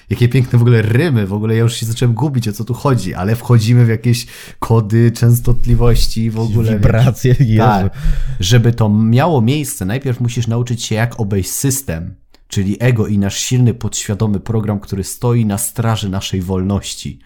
[0.09, 2.73] Jakie piękne w ogóle rymy, w ogóle ja już się zacząłem gubić, o co tu
[2.73, 4.27] chodzi, ale wchodzimy w jakieś
[4.59, 6.73] kody częstotliwości w ogóle.
[6.73, 7.35] Wibracje.
[7.57, 7.97] Tak.
[8.39, 12.15] Żeby to miało miejsce, najpierw musisz nauczyć się, jak obejść system,
[12.47, 17.19] czyli ego i nasz silny, podświadomy program, który stoi na straży naszej wolności.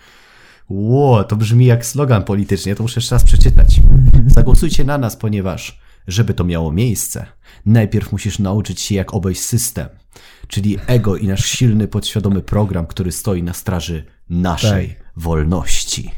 [0.69, 3.81] Ło, to brzmi jak slogan polityczny, ja to muszę jeszcze raz przeczytać.
[4.27, 5.79] Zagłosujcie na nas, ponieważ,
[6.11, 7.25] żeby to miało miejsce,
[7.65, 9.87] najpierw musisz nauczyć się, jak obejść system,
[10.47, 16.11] czyli ego i nasz silny, podświadomy program, który stoi na straży naszej wolności.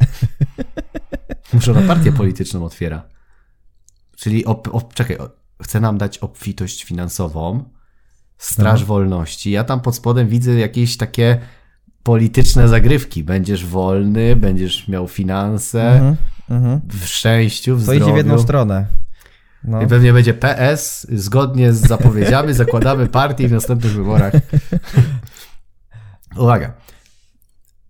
[1.52, 3.02] Muszę na partię polityczną otwiera.
[4.16, 5.16] Czyli, op, op, czekaj,
[5.62, 7.64] chce nam dać obfitość finansową,
[8.38, 9.50] straż wolności.
[9.50, 11.38] Ja tam pod spodem widzę jakieś takie
[12.02, 13.24] polityczne zagrywki.
[13.24, 16.16] Będziesz wolny, będziesz miał finanse, Mhm,
[16.50, 16.80] mhm.
[16.88, 18.42] w szczęściu, w To idzie w jedną zdrowiu.
[18.42, 18.86] stronę.
[19.66, 19.82] No.
[19.82, 24.32] I pewnie będzie PS, zgodnie z zapowiedziami zakładamy partię w następnych wyborach.
[26.36, 26.72] Uwaga.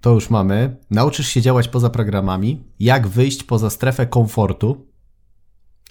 [0.00, 0.76] To już mamy.
[0.90, 4.86] Nauczysz się działać poza programami, jak wyjść poza strefę komfortu,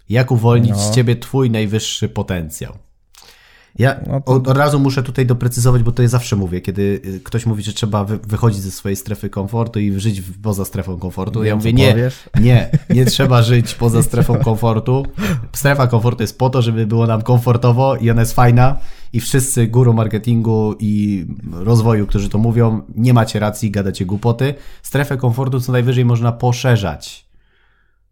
[0.09, 0.79] jak uwolnić No.
[0.79, 2.77] z ciebie twój najwyższy potencjał.
[3.79, 7.01] Ja No to- od, od razu muszę tutaj doprecyzować, bo to ja zawsze mówię, kiedy
[7.05, 10.97] y, ktoś mówi, że trzeba wy, wychodzić ze swojej strefy komfortu i żyć poza strefą
[10.97, 11.43] komfortu.
[11.43, 12.29] ja mówię, nie, powiesz.
[12.41, 15.05] nie, nie trzeba żyć poza strefą komfortu.
[15.53, 18.77] Strefa komfortu jest po to, żeby było nam komfortowo i ona jest fajna
[19.13, 24.53] i wszyscy guru marketingu i rozwoju, którzy to mówią, nie macie racji, gadacie głupoty.
[24.83, 27.24] Strefę komfortu co najwyżej można poszerzać.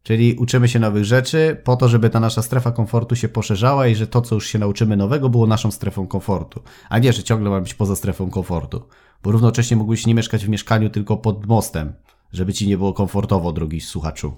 [0.03, 3.95] Czyli uczymy się nowych rzeczy po to, żeby ta nasza strefa komfortu się poszerzała i
[3.95, 6.61] że to, co już się nauczymy nowego, było naszą strefą komfortu.
[6.89, 8.83] A nie, że ciągle mamy być poza strefą komfortu.
[9.23, 11.93] Bo równocześnie mógłbyś nie mieszkać w mieszkaniu tylko pod mostem,
[12.33, 14.33] żeby ci nie było komfortowo, drogi słuchaczu.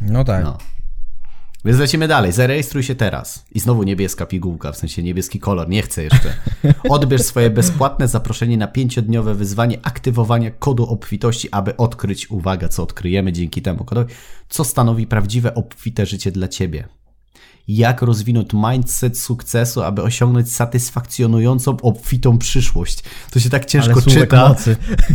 [0.00, 0.44] No tak.
[0.44, 0.58] No.
[1.68, 2.32] Więc lecimy dalej.
[2.32, 3.44] Zarejestruj się teraz.
[3.52, 5.68] I znowu niebieska pigułka, w sensie niebieski kolor.
[5.68, 6.34] Nie chcę jeszcze.
[6.88, 13.32] Odbierz swoje bezpłatne zaproszenie na pięciodniowe wyzwanie aktywowania kodu obfitości, aby odkryć, uwaga, co odkryjemy
[13.32, 14.14] dzięki temu kodowi,
[14.48, 16.88] co stanowi prawdziwe obfite życie dla ciebie.
[17.68, 23.04] Jak rozwinąć mindset sukcesu, aby osiągnąć satysfakcjonującą, obfitą przyszłość.
[23.30, 24.56] To się tak ciężko czyta.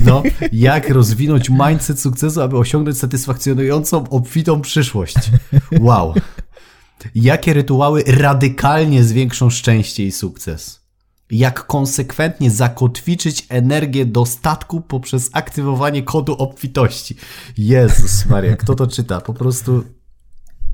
[0.06, 5.16] No, jak rozwinąć mindset sukcesu, aby osiągnąć satysfakcjonującą, obfitą przyszłość.
[5.80, 6.14] Wow.
[7.16, 10.84] Jakie rytuały radykalnie zwiększą szczęście i sukces?
[11.32, 17.16] Jak konsekwentnie zakotwiczyć energię dostatku poprzez aktywowanie kodu obfitości?
[17.58, 19.22] Jezus Maria, kto to czyta?
[19.22, 19.84] Po prostu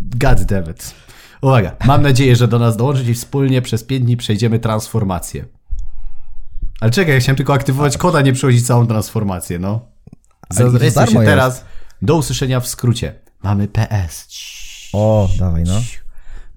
[0.01, 0.95] god damn it.
[1.41, 5.45] Uwaga, mam nadzieję, że do nas dołączyć i wspólnie przez 5 dni przejdziemy transformację.
[6.79, 9.85] Ale czekaj, ja chciałem tylko aktywować koda, nie przechodzić całą transformację, no.
[10.49, 11.31] Zarejestruj się darmo jest.
[11.31, 11.65] teraz.
[12.01, 13.15] Do usłyszenia w skrócie.
[13.43, 14.27] Mamy PS.
[14.93, 15.81] O, dawaj no.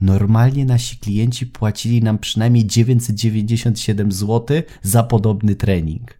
[0.03, 6.15] Normalnie nasi klienci płacili nam przynajmniej 997 zł za podobny trening.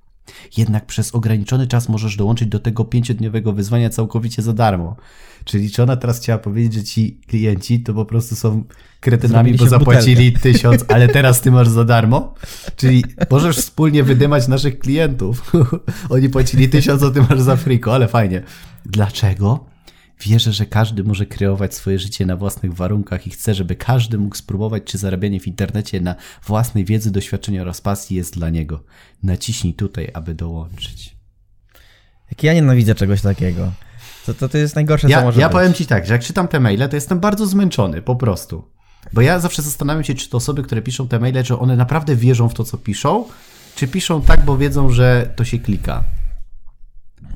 [0.57, 4.97] Jednak przez ograniczony czas możesz dołączyć do tego pięciodniowego wyzwania całkowicie za darmo.
[5.45, 8.65] Czyli czy ona teraz chciała powiedzieć, że ci klienci to po prostu są
[9.01, 12.35] kretynami, bo zapłacili tysiąc, ale teraz ty masz za darmo?
[12.77, 15.53] Czyli możesz wspólnie wydymać naszych klientów.
[16.11, 18.43] Oni płacili tysiąc, a ty masz za friko, ale fajnie.
[18.87, 19.72] Dlaczego?
[20.21, 24.37] Wierzę, że każdy może kreować swoje życie na własnych warunkach i chcę, żeby każdy mógł
[24.37, 26.15] spróbować, czy zarabianie w internecie na
[26.47, 28.85] własnej wiedzy, doświadczeniu oraz pasji jest dla niego.
[29.23, 31.17] Naciśnij tutaj, aby dołączyć.
[32.31, 33.73] Jak ja nienawidzę czegoś takiego.
[34.27, 35.53] To, to, to jest najgorsze, co Ja, może ja być.
[35.53, 38.65] powiem ci tak, że jak czytam te maile, to jestem bardzo zmęczony, po prostu.
[39.13, 42.17] Bo ja zawsze zastanawiam się, czy to osoby, które piszą te maile, czy one naprawdę
[42.17, 43.25] wierzą w to, co piszą,
[43.77, 46.05] czy piszą tak, bo wiedzą, że to się klika.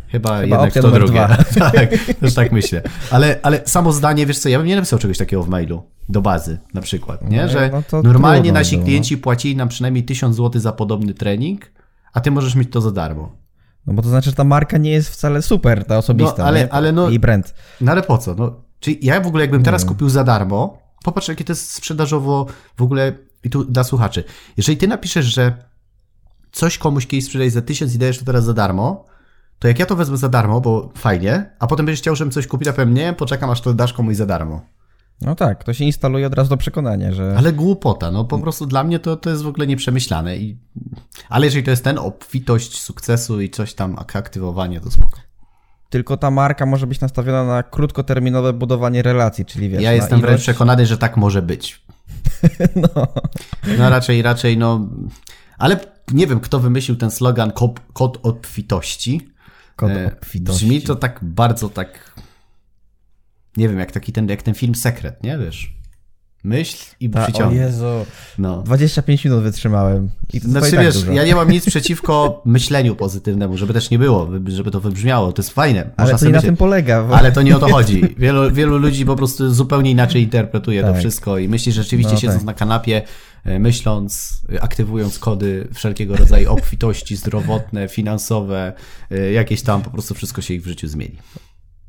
[0.09, 1.29] Chyba, jednak opcja to drugie.
[1.59, 1.91] tak,
[2.21, 2.83] też tak myślę.
[3.11, 6.23] Ale, ale samo zdanie, wiesz co, ja bym nie napisał czegoś takiego w mailu, do
[6.23, 7.43] bazy na przykład, nie?
[7.43, 11.73] No, Że no normalnie nasi klienci płacili nam przynajmniej 1000 zł za podobny trening,
[12.13, 13.37] a ty możesz mieć to za darmo.
[13.87, 16.43] No bo to znaczy, że ta marka nie jest wcale super, ta osobista.
[16.43, 16.73] No, ale- nie?
[16.73, 17.55] ale no- I brand.
[17.81, 18.35] No ale po co?
[18.35, 22.47] No, czyli ja w ogóle jakbym teraz kupił za darmo, popatrz jakie to jest sprzedażowo
[22.77, 23.13] w ogóle
[23.45, 24.25] i tu dla słuchaczy.
[24.57, 25.57] Jeżeli ty napiszesz, że
[26.53, 29.05] coś komuś kiedyś sprzedajesz za tysiąc i dajesz to teraz za darmo,
[29.59, 32.47] to jak ja to wezmę za darmo, bo fajnie, a potem będziesz chciał, żebym coś
[32.47, 34.61] kupił, to powiem nie, poczekam aż to dasz komuś za darmo.
[35.21, 37.35] No tak, to się instaluje od razu do przekonania, że...
[37.39, 40.37] Ale głupota, no po prostu dla mnie to, to jest w ogóle nieprzemyślane.
[40.37, 40.59] I...
[41.29, 45.19] Ale jeżeli to jest ten obfitość sukcesu i coś tam, ak- aktywowanie, to spoko.
[45.91, 49.83] Tylko ta marka może być nastawiona na krótkoterminowe budowanie relacji, czyli wiesz...
[49.83, 51.83] Ja jestem wręcz ilość- przekonany, że tak może być.
[52.77, 53.07] No.
[53.79, 54.89] No raczej, raczej no...
[55.59, 55.81] Ale
[56.13, 57.53] nie wiem, kto wymyślił ten slogan
[57.93, 59.29] kod obfitości.
[59.77, 60.65] Kod E, obfitości.
[60.67, 62.15] Brzmi to tak bardzo tak...
[63.57, 65.39] Nie wiem, jak taki ten, jak ten film Sekret, nie?
[65.39, 65.77] Wiesz?
[66.45, 67.61] Myśl i Ta, o przyciągnij.
[67.61, 67.85] Jezu,
[68.39, 68.63] No.
[68.63, 70.11] 25 minut wytrzymałem.
[70.33, 71.13] I to Znaczy i tak wiesz, dużo.
[71.13, 75.33] ja nie mam nic przeciwko myśleniu pozytywnemu, żeby też nie było, żeby to wybrzmiało.
[75.33, 75.81] To jest fajne.
[75.81, 76.49] Ale Można to sobie nie na myśleć.
[76.49, 77.03] tym polega.
[77.03, 77.19] Bo...
[77.19, 78.03] Ale to nie o to chodzi.
[78.19, 80.99] Wielu, wielu ludzi po prostu zupełnie inaczej interpretuje to Tak.
[80.99, 82.47] wszystko i myśli, że rzeczywiście No siedząc tak.
[82.47, 83.03] na kanapie,
[83.59, 88.73] myśląc, e, aktywując kody wszelkiego rodzaju obfitości zdrowotne, finansowe,
[89.11, 91.17] e, jakieś tam, po prostu wszystko się ich w życiu zmieni.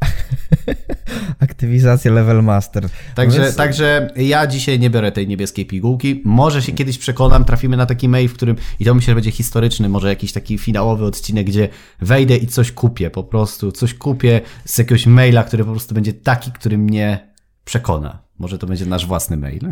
[1.39, 2.89] Aktywizacja level master.
[3.16, 6.22] Także, więc- także ja dzisiaj nie biorę tej niebieskiej pigułki.
[6.26, 9.32] Może się kiedyś przekonam, trafimy na taki mail, w którym, i to myślę, że będzie
[9.32, 11.70] historyczny, może jakiś taki finałowy odcinek, gdzie
[12.01, 16.14] wejdę i coś kupię, po prostu coś kupię z jakiegoś maila, który po prostu będzie
[16.14, 17.34] taki, który mnie
[17.66, 18.26] przekona.
[18.39, 19.69] Może to będzie nasz własny mail.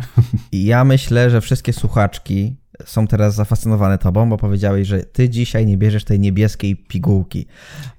[0.52, 5.76] Ja myślę, że wszystkie słuchaczki są teraz zafascynowane tobą, bo powiedziałeś, że ty dzisiaj nie
[5.76, 7.46] bierzesz tej niebieskiej pigułki.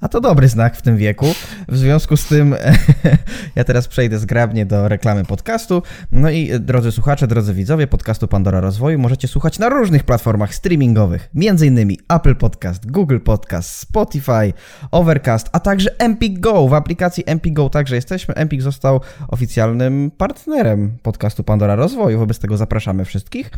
[0.01, 1.25] A to dobry znak w tym wieku.
[1.67, 2.55] W związku z tym
[3.55, 5.83] ja teraz przejdę zgrabnie do reklamy podcastu.
[6.11, 10.55] No i e, drodzy słuchacze, drodzy widzowie podcastu Pandora Rozwoju możecie słuchać na różnych platformach
[10.55, 11.97] streamingowych, m.in.
[12.09, 14.53] Apple Podcast, Google Podcast, Spotify,
[14.91, 16.67] Overcast, a także Empik Go.
[16.67, 18.33] W aplikacji Empik Go także jesteśmy.
[18.35, 23.51] Empik został oficjalnym partnerem podcastu Pandora Rozwoju, wobec tego zapraszamy wszystkich.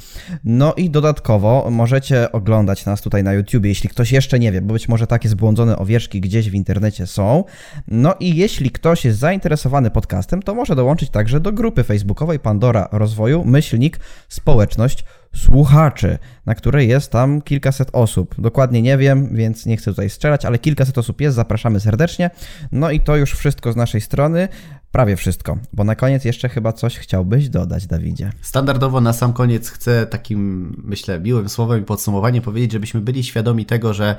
[0.44, 4.74] No i dodatkowo możecie oglądać nas tutaj na YouTubie, jeśli ktoś jeszcze nie wie, bo
[4.74, 7.44] być może takie zbłądzone owieczki gdzieś w internecie są.
[7.88, 12.90] No i jeśli ktoś jest zainteresowany podcastem, to może dołączyć także do grupy facebookowej Pandora
[12.92, 15.04] Rozwoju, myślnik społeczność
[15.36, 18.36] słuchaczy, na której jest tam kilkaset osób.
[18.42, 22.30] Dokładnie nie wiem, więc nie chcę tutaj strzelać, ale kilkaset osób jest, zapraszamy serdecznie.
[22.72, 24.48] No i to już wszystko z naszej strony.
[24.92, 28.32] Prawie wszystko, bo na koniec jeszcze chyba coś chciałbyś dodać, Dawidzie.
[28.42, 33.66] Standardowo na sam koniec chcę takim, myślę, miłym słowem i podsumowaniem powiedzieć, żebyśmy byli świadomi
[33.66, 34.16] tego, że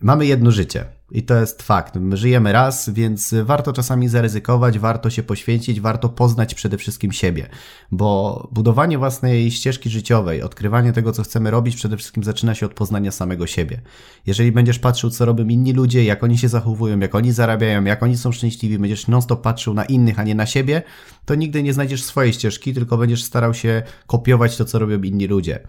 [0.00, 1.94] Mamy jedno życie i to jest fakt.
[1.94, 7.48] My żyjemy raz, więc warto czasami zaryzykować, warto się poświęcić, warto poznać przede wszystkim siebie,
[7.90, 12.74] bo budowanie własnej ścieżki życiowej, odkrywanie tego, co chcemy robić, przede wszystkim zaczyna się od
[12.74, 13.80] poznania samego siebie.
[14.26, 18.02] Jeżeli będziesz patrzył, co robią inni ludzie, jak oni się zachowują, jak oni zarabiają, jak
[18.02, 20.82] oni są szczęśliwi, będziesz non-stop patrzył na innych, a nie na siebie,
[21.24, 25.26] to nigdy nie znajdziesz swojej ścieżki, tylko będziesz starał się kopiować to, co robią inni
[25.26, 25.60] ludzie.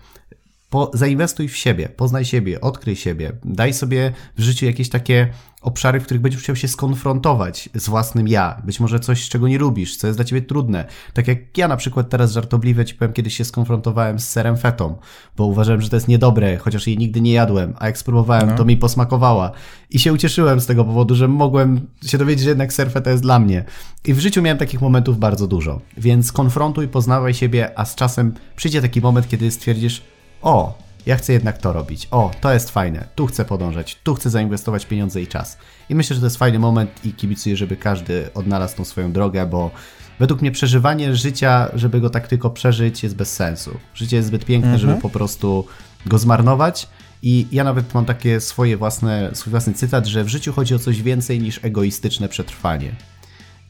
[0.74, 5.30] Po, zainwestuj w siebie, poznaj siebie, odkryj siebie, daj sobie w życiu jakieś takie
[5.62, 8.62] obszary, w których będziesz chciał się skonfrontować z własnym ja.
[8.66, 10.86] Być może coś, czego nie lubisz, co jest dla ciebie trudne.
[11.14, 14.96] Tak jak ja na przykład teraz żartobliwie ci powiem, kiedyś się skonfrontowałem z serem fetą,
[15.38, 18.56] bo uważałem, że to jest niedobre, chociaż jej nigdy nie jadłem, a jak spróbowałem, no.
[18.56, 19.52] to mi posmakowała.
[19.90, 23.24] I się ucieszyłem z tego powodu, że mogłem się dowiedzieć, że jednak ser feta jest
[23.24, 23.66] dla mnie.
[24.06, 25.82] I w życiu miałem takich momentów bardzo dużo.
[25.98, 30.12] Więc konfrontuj, poznawaj siebie, a z czasem przyjdzie taki moment, kiedy stwierdzisz,
[30.44, 34.30] o, ja chcę jednak to robić, o, to jest fajne, tu chcę podążać, tu chcę
[34.30, 35.58] zainwestować pieniądze i czas.
[35.89, 39.46] I myślę, że to jest fajny moment i kibicuję, żeby każdy odnalazł tą swoją drogę,
[39.46, 39.72] bo
[40.20, 43.78] według mnie przeżywanie życia, żeby go tak tylko przeżyć, jest bez sensu.
[43.96, 44.89] Życie jest zbyt piękne, mhm.
[44.89, 45.66] żeby po prostu
[46.06, 46.88] go zmarnować.
[47.22, 50.80] I ja nawet mam takie swoje własne, swój własny cytat, że w życiu chodzi o
[50.80, 52.96] coś więcej niż egoistyczne przetrwanie.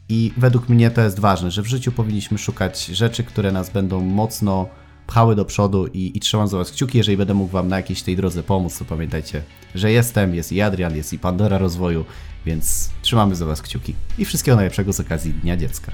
[0.09, 4.01] I według mnie to jest ważne, że w życiu powinniśmy szukać rzeczy, które nas będą
[4.01, 4.69] mocno
[5.07, 6.97] pchały do przodu i, i trzymam za Was kciuki.
[6.97, 9.41] Jeżeli będę mógł Wam na jakiejś tej drodze pomóc, to pamiętajcie,
[9.75, 12.05] że jestem, jest i Adrian, jest i Pandora Rozwoju,
[12.45, 13.95] więc trzymamy za Was kciuki.
[14.17, 15.91] I wszystkiego najlepszego z okazji Dnia Dziecka.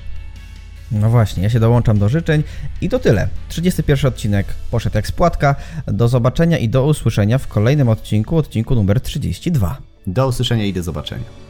[0.92, 2.44] No właśnie, ja się dołączam do życzeń
[2.82, 3.28] i to tyle.
[3.50, 5.56] 31 odcinek poszedł jak spłatka.
[5.88, 9.78] Do zobaczenia i do usłyszenia w kolejnym odcinku, odcinku numer 32.
[10.08, 11.49] Do usłyszenia i do zobaczenia.